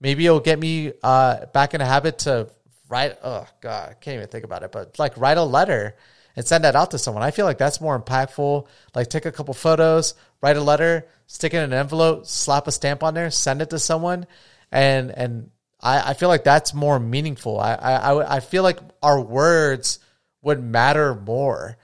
Maybe 0.00 0.26
it'll 0.26 0.40
get 0.40 0.58
me 0.58 0.92
uh, 1.02 1.46
back 1.46 1.74
in 1.74 1.80
a 1.80 1.86
habit 1.86 2.18
to 2.20 2.50
write. 2.88 3.16
Oh 3.22 3.46
God, 3.60 3.90
I 3.90 3.94
can't 3.94 4.16
even 4.16 4.28
think 4.28 4.44
about 4.44 4.62
it. 4.62 4.72
But 4.72 4.98
like 4.98 5.16
write 5.16 5.38
a 5.38 5.42
letter 5.42 5.96
and 6.36 6.46
send 6.46 6.64
that 6.64 6.76
out 6.76 6.90
to 6.90 6.98
someone. 6.98 7.22
I 7.22 7.30
feel 7.30 7.44
like 7.44 7.58
that's 7.58 7.80
more 7.80 7.98
impactful. 7.98 8.66
Like 8.94 9.08
take 9.08 9.26
a 9.26 9.32
couple 9.32 9.54
photos, 9.54 10.14
write 10.42 10.56
a 10.56 10.60
letter, 10.60 11.06
stick 11.26 11.54
it 11.54 11.58
in 11.58 11.64
an 11.64 11.72
envelope, 11.72 12.26
slap 12.26 12.66
a 12.66 12.72
stamp 12.72 13.02
on 13.02 13.14
there, 13.14 13.30
send 13.30 13.62
it 13.62 13.70
to 13.70 13.78
someone, 13.78 14.26
and 14.72 15.10
and 15.10 15.50
I, 15.80 16.10
I 16.10 16.14
feel 16.14 16.28
like 16.28 16.44
that's 16.44 16.74
more 16.74 16.98
meaningful. 16.98 17.60
I, 17.60 17.74
I 17.74 18.36
I 18.36 18.40
feel 18.40 18.62
like 18.62 18.78
our 19.02 19.20
words 19.20 19.98
would 20.42 20.62
matter 20.62 21.14
more. 21.14 21.76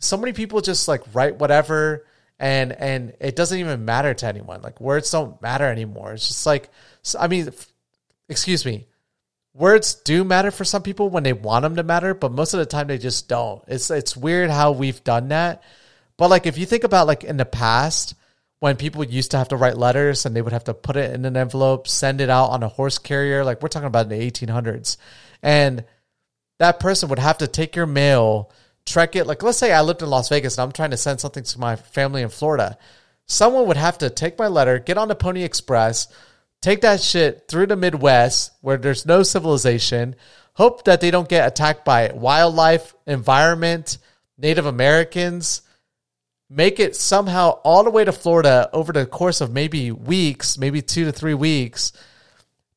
So 0.00 0.16
many 0.16 0.32
people 0.32 0.60
just 0.60 0.88
like 0.88 1.02
write 1.12 1.36
whatever 1.38 2.06
and 2.38 2.72
and 2.72 3.14
it 3.20 3.36
doesn't 3.36 3.58
even 3.58 3.84
matter 3.84 4.14
to 4.14 4.26
anyone. 4.26 4.62
Like 4.62 4.80
words 4.80 5.10
don't 5.10 5.40
matter 5.42 5.64
anymore. 5.64 6.12
It's 6.12 6.28
just 6.28 6.46
like 6.46 6.70
I 7.18 7.28
mean 7.28 7.50
excuse 8.28 8.64
me. 8.64 8.86
Words 9.58 9.94
do 9.96 10.22
matter 10.22 10.52
for 10.52 10.64
some 10.64 10.82
people 10.82 11.10
when 11.10 11.24
they 11.24 11.32
want 11.32 11.64
them 11.64 11.76
to 11.76 11.82
matter, 11.82 12.14
but 12.14 12.30
most 12.30 12.54
of 12.54 12.58
the 12.58 12.66
time 12.66 12.86
they 12.86 12.98
just 12.98 13.28
don't. 13.28 13.62
It's 13.66 13.90
it's 13.90 14.16
weird 14.16 14.50
how 14.50 14.70
we've 14.70 15.02
done 15.02 15.28
that. 15.28 15.64
But 16.16 16.30
like 16.30 16.46
if 16.46 16.58
you 16.58 16.64
think 16.64 16.84
about 16.84 17.08
like 17.08 17.24
in 17.24 17.36
the 17.36 17.44
past 17.44 18.14
when 18.60 18.76
people 18.76 19.04
used 19.04 19.32
to 19.32 19.38
have 19.38 19.48
to 19.48 19.56
write 19.56 19.76
letters 19.76 20.26
and 20.26 20.34
they 20.34 20.42
would 20.42 20.52
have 20.52 20.64
to 20.64 20.74
put 20.74 20.96
it 20.96 21.12
in 21.12 21.24
an 21.24 21.36
envelope, 21.36 21.88
send 21.88 22.20
it 22.20 22.30
out 22.30 22.50
on 22.50 22.62
a 22.62 22.68
horse 22.68 22.98
carrier, 22.98 23.44
like 23.44 23.62
we're 23.62 23.68
talking 23.68 23.86
about 23.86 24.10
in 24.10 24.18
the 24.18 24.30
1800s. 24.30 24.96
And 25.42 25.84
that 26.58 26.80
person 26.80 27.08
would 27.08 27.18
have 27.18 27.38
to 27.38 27.46
take 27.46 27.76
your 27.76 27.86
mail, 27.86 28.50
trek 28.84 29.16
it. 29.16 29.26
Like, 29.26 29.42
let's 29.42 29.58
say 29.58 29.72
I 29.72 29.82
lived 29.82 30.02
in 30.02 30.10
Las 30.10 30.28
Vegas 30.28 30.58
and 30.58 30.64
I'm 30.64 30.72
trying 30.72 30.90
to 30.90 30.96
send 30.96 31.20
something 31.20 31.44
to 31.44 31.60
my 31.60 31.76
family 31.76 32.22
in 32.22 32.28
Florida. 32.28 32.78
Someone 33.26 33.66
would 33.66 33.76
have 33.76 33.98
to 33.98 34.10
take 34.10 34.38
my 34.38 34.48
letter, 34.48 34.78
get 34.78 34.98
on 34.98 35.08
the 35.08 35.14
Pony 35.14 35.42
Express, 35.42 36.08
take 36.60 36.80
that 36.82 37.00
shit 37.00 37.46
through 37.48 37.66
the 37.66 37.76
Midwest 37.76 38.52
where 38.60 38.76
there's 38.76 39.06
no 39.06 39.22
civilization, 39.22 40.16
hope 40.54 40.84
that 40.84 41.00
they 41.00 41.10
don't 41.10 41.28
get 41.28 41.46
attacked 41.46 41.84
by 41.84 42.10
wildlife, 42.12 42.94
environment, 43.06 43.98
Native 44.36 44.66
Americans, 44.66 45.62
make 46.48 46.80
it 46.80 46.96
somehow 46.96 47.50
all 47.64 47.84
the 47.84 47.90
way 47.90 48.04
to 48.04 48.12
Florida 48.12 48.70
over 48.72 48.92
the 48.92 49.06
course 49.06 49.40
of 49.40 49.52
maybe 49.52 49.92
weeks, 49.92 50.58
maybe 50.58 50.80
two 50.80 51.04
to 51.04 51.12
three 51.12 51.34
weeks 51.34 51.92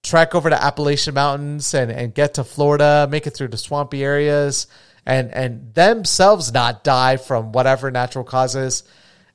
trek 0.03 0.33
over 0.35 0.49
to 0.49 0.61
Appalachian 0.61 1.13
Mountains 1.13 1.73
and, 1.73 1.91
and 1.91 2.13
get 2.13 2.35
to 2.35 2.43
Florida, 2.43 3.07
make 3.09 3.27
it 3.27 3.31
through 3.31 3.49
the 3.49 3.57
swampy 3.57 4.03
areas, 4.03 4.67
and 5.05 5.31
and 5.31 5.73
themselves 5.73 6.53
not 6.53 6.83
die 6.83 7.17
from 7.17 7.51
whatever 7.51 7.91
natural 7.91 8.23
causes. 8.23 8.83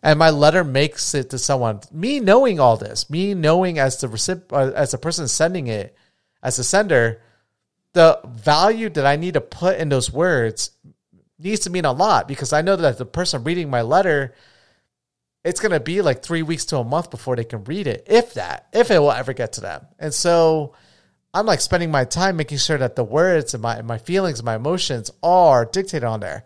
And 0.03 0.19
my 0.19 0.31
letter 0.31 0.63
makes 0.63 1.15
it 1.15 1.31
to 1.31 1.39
someone. 1.39 1.81
Me 1.91 2.21
knowing 2.21 2.61
all 2.61 2.77
this, 2.77 3.11
me 3.11 3.35
knowing 3.35 3.79
as 3.79 3.99
the 3.99 4.09
recipient, 4.09 4.53
uh, 4.53 4.73
as 4.75 4.93
the 4.93 4.99
person 4.99 5.27
sending 5.27 5.67
it, 5.67 5.97
as 6.43 6.59
a 6.59 6.65
sender, 6.65 7.23
the 7.93 8.21
value 8.25 8.89
that 8.91 9.07
I 9.07 9.17
need 9.17 9.35
to 9.35 9.41
put 9.41 9.79
in 9.79 9.89
those 9.89 10.13
words 10.13 10.71
needs 11.39 11.61
to 11.61 11.71
mean 11.71 11.85
a 11.85 11.93
lot 11.93 12.29
because 12.29 12.53
I 12.53 12.63
know 12.63 12.77
that 12.77 12.99
the 12.99 13.07
person 13.07 13.43
reading 13.43 13.71
my 13.71 13.83
letter 13.83 14.35
it's 15.47 15.61
going 15.61 15.71
to 15.71 15.81
be 15.81 16.03
like 16.03 16.25
three 16.25 16.43
weeks 16.43 16.65
to 16.67 16.79
a 16.79 16.85
month 16.85 17.09
before 17.09 17.37
they 17.37 17.45
can 17.45 17.63
read 17.63 17.87
it, 17.87 18.05
if 18.09 18.35
that, 18.35 18.67
if 18.73 18.91
it 18.91 18.99
will 18.99 19.13
ever 19.13 19.33
get 19.33 19.53
to 19.53 19.61
them. 19.61 19.87
And 19.97 20.13
so 20.13 20.75
I'm 21.33 21.47
like 21.47 21.61
spending 21.61 21.93
my 21.93 22.05
time 22.05 22.37
making 22.37 22.59
sure 22.59 22.79
that 22.79 22.97
the 22.97 23.05
words 23.05 23.55
and 23.55 23.63
my, 23.63 23.81
my 23.83 23.99
feelings, 23.99 24.43
my 24.43 24.57
emotions 24.57 25.09
are 25.23 25.65
dictated 25.65 26.03
on 26.03 26.19
there. 26.19 26.43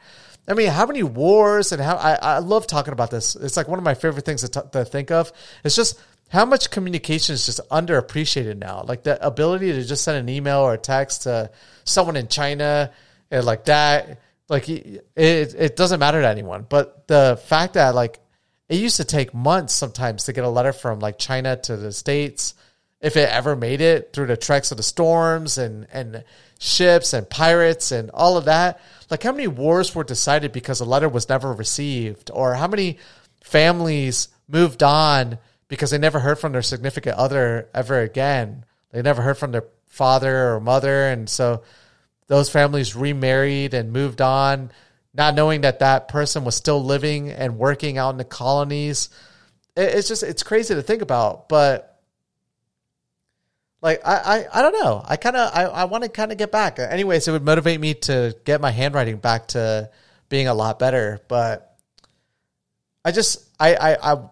I 0.49 0.55
mean, 0.55 0.69
how 0.69 0.87
many 0.87 1.03
wars 1.03 1.73
and 1.73 1.81
how 1.81 1.97
I, 1.97 2.15
I 2.15 2.39
love 2.39 2.67
talking 2.67 2.93
about 2.93 3.11
this. 3.11 3.37
It's 3.37 3.57
like 3.57 3.69
one 3.69 3.79
of 3.79 3.85
my 3.85 3.95
favorite 3.95 4.25
things 4.25 4.41
to, 4.43 4.49
t- 4.49 4.69
to 4.73 4.85
think 4.85 5.11
of. 5.11 5.33
It's 5.65 5.77
just 5.77 6.01
how 6.31 6.45
much 6.45 6.71
communication 6.71 7.35
is 7.35 7.47
just 7.47 7.61
underappreciated 7.71 8.57
now. 8.57 8.85
Like 8.87 9.03
the 9.03 9.25
ability 9.25 9.73
to 9.73 9.85
just 9.85 10.05
send 10.05 10.19
an 10.19 10.29
email 10.29 10.61
or 10.61 10.75
a 10.75 10.79
text 10.79 11.23
to 11.23 11.51
someone 11.85 12.17
in 12.17 12.29
China 12.29 12.93
and 13.31 13.45
like 13.45 13.65
that, 13.67 14.21
like 14.49 14.69
it, 14.69 15.05
it 15.17 15.77
doesn't 15.77 16.01
matter 16.01 16.21
to 16.21 16.29
anyone. 16.29 16.67
But 16.69 17.07
the 17.09 17.41
fact 17.47 17.75
that 17.75 17.95
like 17.95 18.21
it 18.69 18.79
used 18.79 18.97
to 18.97 19.05
take 19.05 19.35
months 19.35 19.75
sometimes 19.75 20.25
to 20.25 20.33
get 20.33 20.45
a 20.45 20.49
letter 20.49 20.73
from 20.73 21.01
like 21.01 21.19
China 21.19 21.57
to 21.57 21.77
the 21.77 21.93
States, 21.93 22.55
if 23.01 23.17
it 23.17 23.29
ever 23.31 23.57
made 23.57 23.81
it 23.81 24.13
through 24.13 24.27
the 24.27 24.37
treks 24.37 24.71
of 24.71 24.77
the 24.77 24.83
storms 24.83 25.57
and, 25.57 25.87
and 25.93 26.23
ships 26.59 27.15
and 27.15 27.29
pirates 27.29 27.93
and 27.93 28.11
all 28.11 28.37
of 28.37 28.45
that. 28.45 28.81
Like 29.11 29.23
how 29.23 29.33
many 29.33 29.49
wars 29.49 29.95
were 29.95 30.05
decided 30.05 30.53
because 30.53 30.81
a 30.81 30.85
letter 30.85 31.09
was 31.09 31.29
never 31.29 31.53
received, 31.53 32.31
or 32.33 32.55
how 32.55 32.69
many 32.69 32.99
families 33.43 34.29
moved 34.47 34.83
on 34.83 35.39
because 35.69 35.91
they 35.91 35.99
never 35.99 36.19
heard 36.19 36.39
from 36.39 36.53
their 36.53 36.63
significant 36.63 37.17
other 37.17 37.69
ever 37.73 38.01
again. 38.01 38.65
They 38.91 39.03
never 39.03 39.23
heard 39.23 39.39
from 39.39 39.53
their 39.53 39.65
father 39.87 40.55
or 40.55 40.61
mother. 40.61 41.07
And 41.07 41.29
so 41.29 41.63
those 42.27 42.51
families 42.51 42.97
remarried 42.97 43.73
and 43.73 43.93
moved 43.93 44.21
on, 44.21 44.73
not 45.15 45.35
knowing 45.35 45.63
that 45.63 45.79
that 45.79 46.09
person 46.09 46.45
was 46.45 46.55
still 46.55 46.85
living 46.85 47.31
and 47.31 47.59
working 47.59 47.99
out 47.99 48.11
in 48.11 48.19
the 48.19 48.25
colonies. 48.25 49.09
It's 49.77 50.09
just, 50.09 50.23
it's 50.23 50.43
crazy 50.43 50.75
to 50.75 50.83
think 50.83 51.03
about. 51.03 51.49
But 51.49 51.90
like 53.83 54.07
I, 54.07 54.15
I, 54.15 54.59
I 54.59 54.63
don't 54.63 54.73
know. 54.73 55.03
I 55.07 55.17
kind 55.17 55.37
of 55.37 55.51
I, 55.55 55.65
I 55.65 55.85
want 55.85 56.05
to 56.05 56.11
kind 56.11 56.33
of 56.33 56.39
get 56.39 56.53
back. 56.53 56.79
Anyways, 56.79 57.27
it 57.27 57.33
would 57.33 57.45
motivate 57.45 57.81
me 57.81 57.95
to 57.95 58.37
get 58.45 58.61
my 58.61 58.71
handwriting 58.71 59.17
back 59.17 59.49
to 59.49 59.91
being 60.29 60.49
a 60.49 60.55
lot 60.55 60.79
better. 60.79 61.21
But 61.29 61.77
I 63.05 63.13
just 63.13 63.49
I 63.59 63.75
I, 63.75 64.13
I 64.13 64.29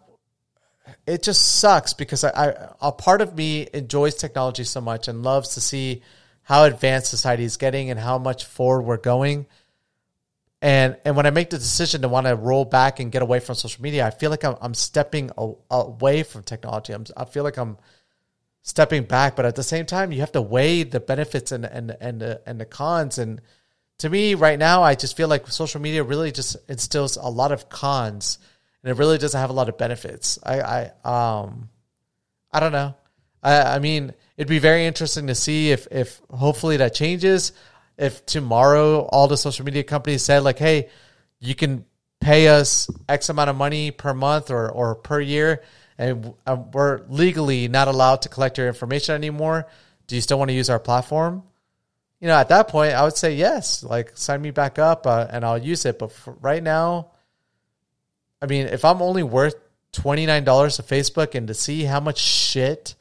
it 1.07 1.23
just 1.23 1.59
sucks 1.61 1.95
because 1.95 2.25
I, 2.25 2.31
I 2.31 2.69
a 2.81 2.93
part 2.93 3.23
of 3.23 3.35
me 3.35 3.69
enjoys 3.73 4.15
technology 4.15 4.65
so 4.65 4.81
much 4.81 5.09
and 5.09 5.23
loves 5.23 5.55
to 5.55 5.61
see 5.61 6.03
how 6.43 6.65
advanced 6.65 7.11
society 7.11 7.45
is 7.45 7.57
getting 7.57 7.91
and 7.91 7.99
how 7.99 8.19
much 8.19 8.45
forward 8.45 8.83
we're 8.83 8.97
going. 8.99 9.47
And 10.61 10.99
and 11.07 11.17
when 11.17 11.25
I 11.25 11.31
make 11.31 11.49
the 11.51 11.59
decision 11.59 12.03
to 12.03 12.09
want 12.09 12.27
to 12.27 12.37
roll 12.37 12.67
back 12.67 13.01
and 13.01 13.11
get 13.11 13.23
away 13.23 13.41
from 13.41 13.55
social 13.55 13.83
media, 13.83 14.07
I 14.07 14.11
feel 14.11 14.29
like 14.29 14.45
I'm, 14.45 14.57
I'm 14.61 14.75
stepping 14.75 15.31
away 15.39 16.23
from 16.23 16.43
technology. 16.43 16.93
I'm, 16.93 17.07
I 17.17 17.25
feel 17.25 17.45
like 17.45 17.57
I'm 17.57 17.79
stepping 18.62 19.05
back, 19.05 19.37
but 19.37 19.47
at 19.47 19.57
the 19.57 19.62
same 19.62 19.87
time, 19.87 20.12
you 20.12 20.21
have 20.21 20.33
to 20.33 20.42
weigh 20.42 20.83
the 20.83 21.01
benefits 21.01 21.53
and 21.53 21.64
and 21.64 21.97
and 22.01 22.21
the, 22.21 22.42
and 22.47 22.61
the 22.61 22.66
cons. 22.66 23.18
And 23.18 23.40
to 23.99 24.11
me, 24.11 24.35
right 24.35 24.59
now, 24.59 24.83
I 24.83 24.94
just 24.94 25.16
feel 25.16 25.29
like 25.29 25.49
social 25.49 25.81
media 25.81 26.03
really 26.03 26.33
just 26.33 26.57
instills 26.68 27.16
a 27.16 27.29
lot 27.29 27.53
of 27.53 27.68
cons, 27.68 28.38
and 28.83 28.90
it 28.90 28.99
really 28.99 29.18
doesn't 29.18 29.40
have 29.40 29.51
a 29.51 29.55
lot 29.55 29.68
of 29.68 29.79
benefits. 29.79 30.38
I 30.44 30.90
I 31.05 31.40
um 31.44 31.68
I 32.53 32.61
don't 32.61 32.73
know. 32.73 32.94
I 33.42 33.77
I 33.77 33.79
mean, 33.79 34.12
it'd 34.37 34.49
be 34.49 34.59
very 34.59 34.87
interesting 34.87 35.29
to 35.29 35.35
see 35.35 35.71
if 35.71 35.88
if 35.90 36.21
hopefully 36.31 36.79
that 36.79 36.94
changes. 36.94 37.53
If 37.97 38.25
tomorrow 38.27 39.01
all 39.01 39.27
the 39.27 39.37
social 39.37 39.64
media 39.64 39.83
companies 39.83 40.23
said 40.23 40.44
like, 40.44 40.59
hey, 40.59 40.88
you 41.40 41.55
can 41.57 41.85
pay 42.21 42.49
us 42.49 42.88
X 43.09 43.29
amount 43.29 43.51
of 43.51 43.57
money 43.57 43.90
per 43.90 44.14
month 44.14 44.51
or 44.51 44.71
or 44.71 44.94
per 44.94 45.21
year 45.21 45.62
and 45.99 46.35
we're 46.73 47.01
legally 47.09 47.67
not 47.69 47.89
allowed 47.89 48.23
to 48.23 48.29
collect 48.29 48.57
your 48.57 48.69
information 48.69 49.15
anymore. 49.15 49.67
Do 50.07 50.15
you 50.15 50.23
still 50.23 50.39
want 50.39 50.49
to 50.51 50.55
use 50.55 50.71
our 50.71 50.79
platform? 50.79 51.43
You 52.21 52.29
know, 52.29 52.35
at 52.35 52.49
that 52.49 52.69
point, 52.69 52.95
I 52.95 53.05
would 53.05 53.17
say 53.17 53.35
yes. 53.35 53.83
Like, 53.85 54.17
sign 54.17 54.41
me 54.41 54.51
back 54.51 54.79
up, 54.79 55.07
uh, 55.07 55.27
and 55.31 55.45
I'll 55.45 55.59
use 55.59 55.85
it. 55.85 55.99
But 55.99 56.13
right 56.41 56.63
now, 56.63 57.11
I 58.41 58.47
mean, 58.47 58.67
if 58.67 58.85
I'm 58.85 59.03
only 59.03 59.23
worth 59.23 59.55
twenty 59.93 60.27
nine 60.27 60.45
dollars 60.45 60.77
to 60.77 60.83
Facebook, 60.83 61.35
and 61.35 61.49
to 61.49 61.55
see 61.55 61.85
how 61.85 62.01
much 62.01 62.19
shit 62.19 62.95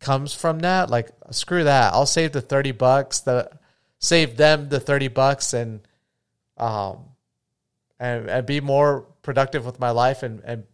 comes 0.00 0.34
from 0.34 0.60
that, 0.60 0.90
like, 0.90 1.10
screw 1.30 1.64
that. 1.64 1.92
I'll 1.92 2.06
save 2.06 2.32
the 2.32 2.40
thirty 2.40 2.72
bucks. 2.72 3.20
That 3.20 3.60
save 3.98 4.36
them 4.36 4.68
the 4.68 4.80
thirty 4.80 5.08
bucks, 5.08 5.54
and 5.54 5.80
um, 6.56 7.04
and 7.98 8.28
and 8.28 8.46
be 8.46 8.60
more 8.60 9.06
productive 9.22 9.64
with 9.64 9.80
my 9.80 9.90
life, 9.90 10.22
and 10.22 10.40
and 10.44 10.64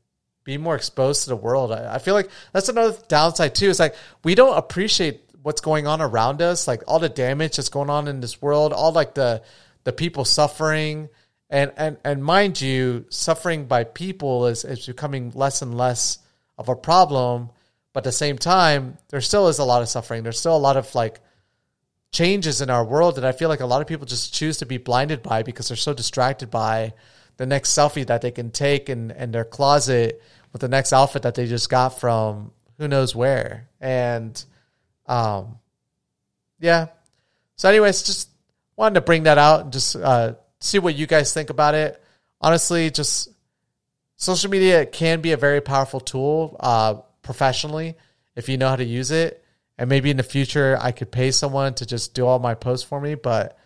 be 0.49 0.57
more 0.57 0.75
exposed 0.75 1.25
to 1.25 1.29
the 1.29 1.37
world. 1.37 1.71
I, 1.71 1.97
I 1.97 1.99
feel 1.99 2.15
like 2.15 2.31
that's 2.55 2.71
another 2.71 2.97
downside 3.07 3.55
too. 3.55 3.69
It's 3.69 3.79
like 3.79 3.95
we 4.25 4.35
don't 4.35 4.57
appreciate 4.57 5.21
what's 5.43 5.61
going 5.61 5.87
on 5.87 6.01
around 6.01 6.41
us, 6.41 6.67
like 6.67 6.83
all 6.89 6.99
the 6.99 7.11
damage 7.11 7.57
that's 7.57 7.69
going 7.69 7.91
on 7.91 8.09
in 8.09 8.21
this 8.21 8.41
world, 8.41 8.73
all 8.73 8.93
like 8.93 9.13
the 9.15 9.43
the 9.85 9.93
people 9.93 10.25
suffering. 10.25 11.11
And 11.51 11.73
and 11.77 11.99
and 12.03 12.25
mind 12.25 12.63
you, 12.63 13.05
suffering 13.11 13.67
by 13.67 13.85
people 13.85 14.47
is, 14.47 14.65
is 14.65 14.87
becoming 14.87 15.33
less 15.35 15.61
and 15.61 15.77
less 15.77 16.19
of 16.57 16.71
a 16.71 16.75
problem. 16.75 17.51
But 17.93 18.01
at 18.01 18.05
the 18.05 18.13
same 18.13 18.39
time, 18.39 18.97
there 19.11 19.21
still 19.21 19.49
is 19.49 19.59
a 19.59 19.65
lot 19.65 19.83
of 19.83 19.89
suffering. 19.91 20.23
There's 20.23 20.41
still 20.41 20.57
a 20.57 20.67
lot 20.69 20.79
of 20.79 20.95
like 20.95 21.21
changes 22.11 22.63
in 22.63 22.71
our 22.71 22.85
world 22.87 23.17
that 23.17 23.25
I 23.27 23.33
feel 23.33 23.51
like 23.51 23.61
a 23.61 23.67
lot 23.67 23.83
of 23.83 23.87
people 23.87 24.07
just 24.07 24.33
choose 24.33 24.57
to 24.59 24.67
be 24.67 24.79
blinded 24.79 25.23
by 25.23 25.43
because 25.43 25.69
they're 25.69 25.77
so 25.77 25.93
distracted 25.93 26.51
by 26.51 26.95
the 27.39 27.47
next 27.47 27.71
selfie 27.71 28.07
that 28.07 28.21
they 28.21 28.31
can 28.31 28.51
take 28.51 28.91
in, 28.91 29.11
in 29.13 29.31
their 29.31 29.45
closet 29.45 30.23
with 30.59 30.71
the 30.71 30.77
next 30.77 30.93
outfit 30.93 31.23
that 31.23 31.37
they 31.37 31.47
just 31.47 31.71
got 31.71 32.01
from 32.01 32.51
who 32.79 32.89
knows 32.89 33.15
where. 33.15 33.69
And 33.81 34.45
um, 35.07 35.59
yeah. 36.59 36.89
So, 37.55 37.69
anyways, 37.69 38.03
just 38.03 38.29
wanted 38.77 38.95
to 38.95 39.01
bring 39.03 39.25
that 39.25 39.39
out 39.39 39.61
and 39.63 39.73
just 39.73 39.95
uh, 39.95 40.35
see 40.61 40.81
what 40.81 40.97
you 40.97 41.07
guys 41.07 41.33
think 41.33 41.51
about 41.51 41.75
it. 41.75 42.03
Honestly, 42.41 42.91
just 42.91 43.29
social 44.17 44.51
media 44.51 44.85
can 44.85 45.21
be 45.21 45.31
a 45.31 45.37
very 45.37 45.61
powerful 45.61 46.01
tool 46.01 46.57
uh, 46.59 46.95
professionally 47.23 47.97
if 48.35 48.49
you 48.49 48.57
know 48.57 48.69
how 48.69 48.77
to 48.77 48.85
use 48.85 49.13
it. 49.13 49.45
And 49.77 49.89
maybe 49.89 50.11
in 50.11 50.17
the 50.17 50.25
future, 50.25 50.77
I 50.81 50.91
could 50.91 51.13
pay 51.13 51.31
someone 51.31 51.75
to 51.75 51.87
just 51.87 52.15
do 52.15 52.27
all 52.27 52.41
my 52.41 52.55
posts 52.55 52.85
for 52.85 53.01
me. 53.01 53.15
But 53.15 53.57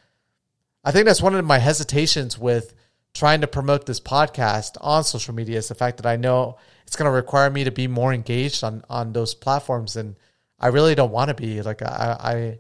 I 0.85 0.93
think 0.93 1.07
that's 1.07 1.23
one 1.23 1.35
of 1.35 1.45
my 1.45 1.59
hesitations 1.59 2.39
with 2.39 2.75
trying 3.15 3.41
to 3.41 3.47
promote 3.47 3.87
this 3.87 4.01
podcast 4.01 4.77
on 4.81 5.05
social 5.05 5.35
media 5.35 5.57
is 5.57 5.69
the 5.69 5.75
fact 5.75 5.97
that 5.99 6.07
I 6.07 6.17
know 6.17 6.59
it's 6.93 6.97
going 6.99 7.11
to 7.11 7.17
require 7.17 7.49
me 7.49 7.65
to 7.65 7.71
be 7.71 7.89
more 7.89 8.13
engaged 8.13 8.63
on 8.63 8.85
on 8.91 9.15
those 9.15 9.33
platforms, 9.33 9.97
and 9.97 10.15
I 10.61 10.67
really 10.67 10.95
don't 10.95 11.11
want 11.11 11.29
to 11.29 11.35
be. 11.35 11.63
Like 11.63 11.81
I, 11.81 12.59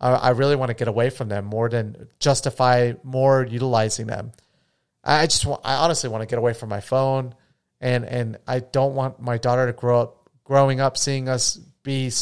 I, 0.00 0.08
I 0.08 0.28
really 0.30 0.54
want 0.54 0.68
to 0.68 0.74
get 0.74 0.86
away 0.86 1.10
from 1.10 1.28
them 1.28 1.46
more 1.46 1.68
than 1.68 2.06
justify 2.20 2.92
more 3.02 3.44
utilizing 3.44 4.06
them. 4.06 4.30
I 5.02 5.26
just, 5.26 5.44
want, 5.44 5.62
I 5.64 5.74
honestly 5.74 6.08
want 6.08 6.22
to 6.22 6.28
get 6.28 6.38
away 6.38 6.52
from 6.52 6.68
my 6.68 6.80
phone, 6.80 7.34
and 7.80 8.04
and 8.04 8.38
I 8.46 8.60
don't 8.60 8.94
want 8.94 9.20
my 9.20 9.36
daughter 9.36 9.66
to 9.66 9.72
grow 9.72 10.02
up 10.02 10.30
growing 10.44 10.80
up 10.80 10.96
seeing 10.96 11.28
us 11.28 11.58
be 11.82 12.12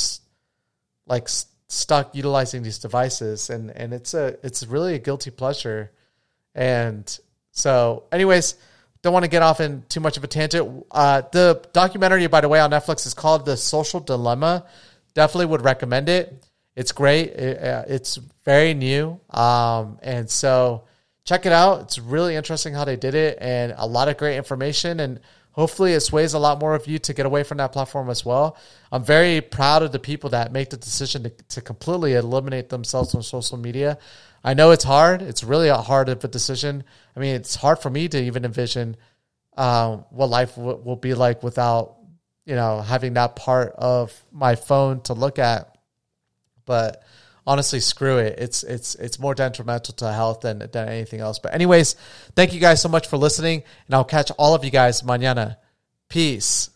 like 1.06 1.28
stuck 1.28 2.14
utilizing 2.14 2.62
these 2.62 2.78
devices, 2.78 3.50
and 3.50 3.70
and 3.70 3.92
it's 3.92 4.14
a 4.14 4.38
it's 4.42 4.66
really 4.66 4.94
a 4.94 4.98
guilty 4.98 5.30
pleasure, 5.30 5.92
and 6.54 7.18
so, 7.50 8.04
anyways, 8.12 8.54
don't 9.02 9.12
want 9.12 9.24
to 9.24 9.30
get 9.30 9.42
off 9.42 9.60
in 9.60 9.84
too 9.88 10.00
much 10.00 10.16
of 10.16 10.24
a 10.24 10.26
tangent. 10.26 10.86
Uh, 10.90 11.22
the 11.32 11.64
documentary, 11.72 12.26
by 12.26 12.40
the 12.40 12.48
way, 12.48 12.60
on 12.60 12.70
Netflix 12.70 13.06
is 13.06 13.14
called 13.14 13.44
The 13.44 13.56
Social 13.56 14.00
Dilemma. 14.00 14.66
Definitely 15.14 15.46
would 15.46 15.62
recommend 15.62 16.08
it. 16.08 16.44
It's 16.74 16.92
great. 16.92 17.30
Uh, 17.30 17.84
it's 17.88 18.16
very 18.44 18.74
new. 18.74 19.20
Um, 19.30 19.98
and 20.02 20.30
so 20.30 20.84
check 21.24 21.44
it 21.46 21.52
out. 21.52 21.82
It's 21.82 21.98
really 21.98 22.36
interesting 22.36 22.74
how 22.74 22.84
they 22.84 22.96
did 22.96 23.14
it 23.14 23.38
and 23.40 23.74
a 23.76 23.86
lot 23.86 24.08
of 24.08 24.16
great 24.16 24.36
information. 24.36 25.00
And 25.00 25.20
hopefully 25.58 25.92
it 25.92 25.98
sways 25.98 26.34
a 26.34 26.38
lot 26.38 26.60
more 26.60 26.76
of 26.76 26.86
you 26.86 27.00
to 27.00 27.12
get 27.12 27.26
away 27.26 27.42
from 27.42 27.58
that 27.58 27.72
platform 27.72 28.08
as 28.08 28.24
well. 28.24 28.56
I'm 28.92 29.02
very 29.02 29.40
proud 29.40 29.82
of 29.82 29.90
the 29.90 29.98
people 29.98 30.30
that 30.30 30.52
make 30.52 30.70
the 30.70 30.76
decision 30.76 31.24
to, 31.24 31.30
to 31.30 31.60
completely 31.60 32.14
eliminate 32.14 32.68
themselves 32.68 33.10
from 33.10 33.24
social 33.24 33.56
media. 33.56 33.98
I 34.44 34.54
know 34.54 34.70
it's 34.70 34.84
hard. 34.84 35.20
It's 35.20 35.42
really 35.42 35.66
a 35.66 35.78
hard 35.78 36.10
of 36.10 36.22
a 36.22 36.28
decision. 36.28 36.84
I 37.16 37.18
mean, 37.18 37.34
it's 37.34 37.56
hard 37.56 37.80
for 37.80 37.90
me 37.90 38.06
to 38.06 38.22
even 38.22 38.44
envision 38.44 38.96
um, 39.56 40.04
what 40.10 40.30
life 40.30 40.54
w- 40.54 40.76
will 40.76 40.94
be 40.94 41.14
like 41.14 41.42
without, 41.42 41.96
you 42.46 42.54
know, 42.54 42.80
having 42.80 43.14
that 43.14 43.34
part 43.34 43.72
of 43.76 44.14
my 44.30 44.54
phone 44.54 45.00
to 45.02 45.12
look 45.12 45.40
at. 45.40 45.76
But 46.66 47.02
honestly, 47.48 47.80
screw 47.80 48.18
it. 48.18 48.38
It's 48.38 48.62
it's 48.62 48.94
it's 48.96 49.18
more 49.18 49.34
detrimental 49.34 49.94
to 49.94 50.12
health 50.12 50.42
than 50.42 50.58
than 50.58 50.88
anything 50.88 51.20
else. 51.20 51.38
But 51.38 51.54
anyways, 51.54 51.96
thank 52.36 52.52
you 52.52 52.60
guys 52.60 52.80
so 52.80 52.88
much 52.88 53.08
for 53.08 53.16
listening, 53.16 53.64
and 53.86 53.94
I'll 53.94 54.04
catch 54.04 54.30
all 54.38 54.54
of 54.54 54.64
you 54.64 54.70
guys 54.70 55.02
mañana. 55.02 55.56
Peace. 56.08 56.70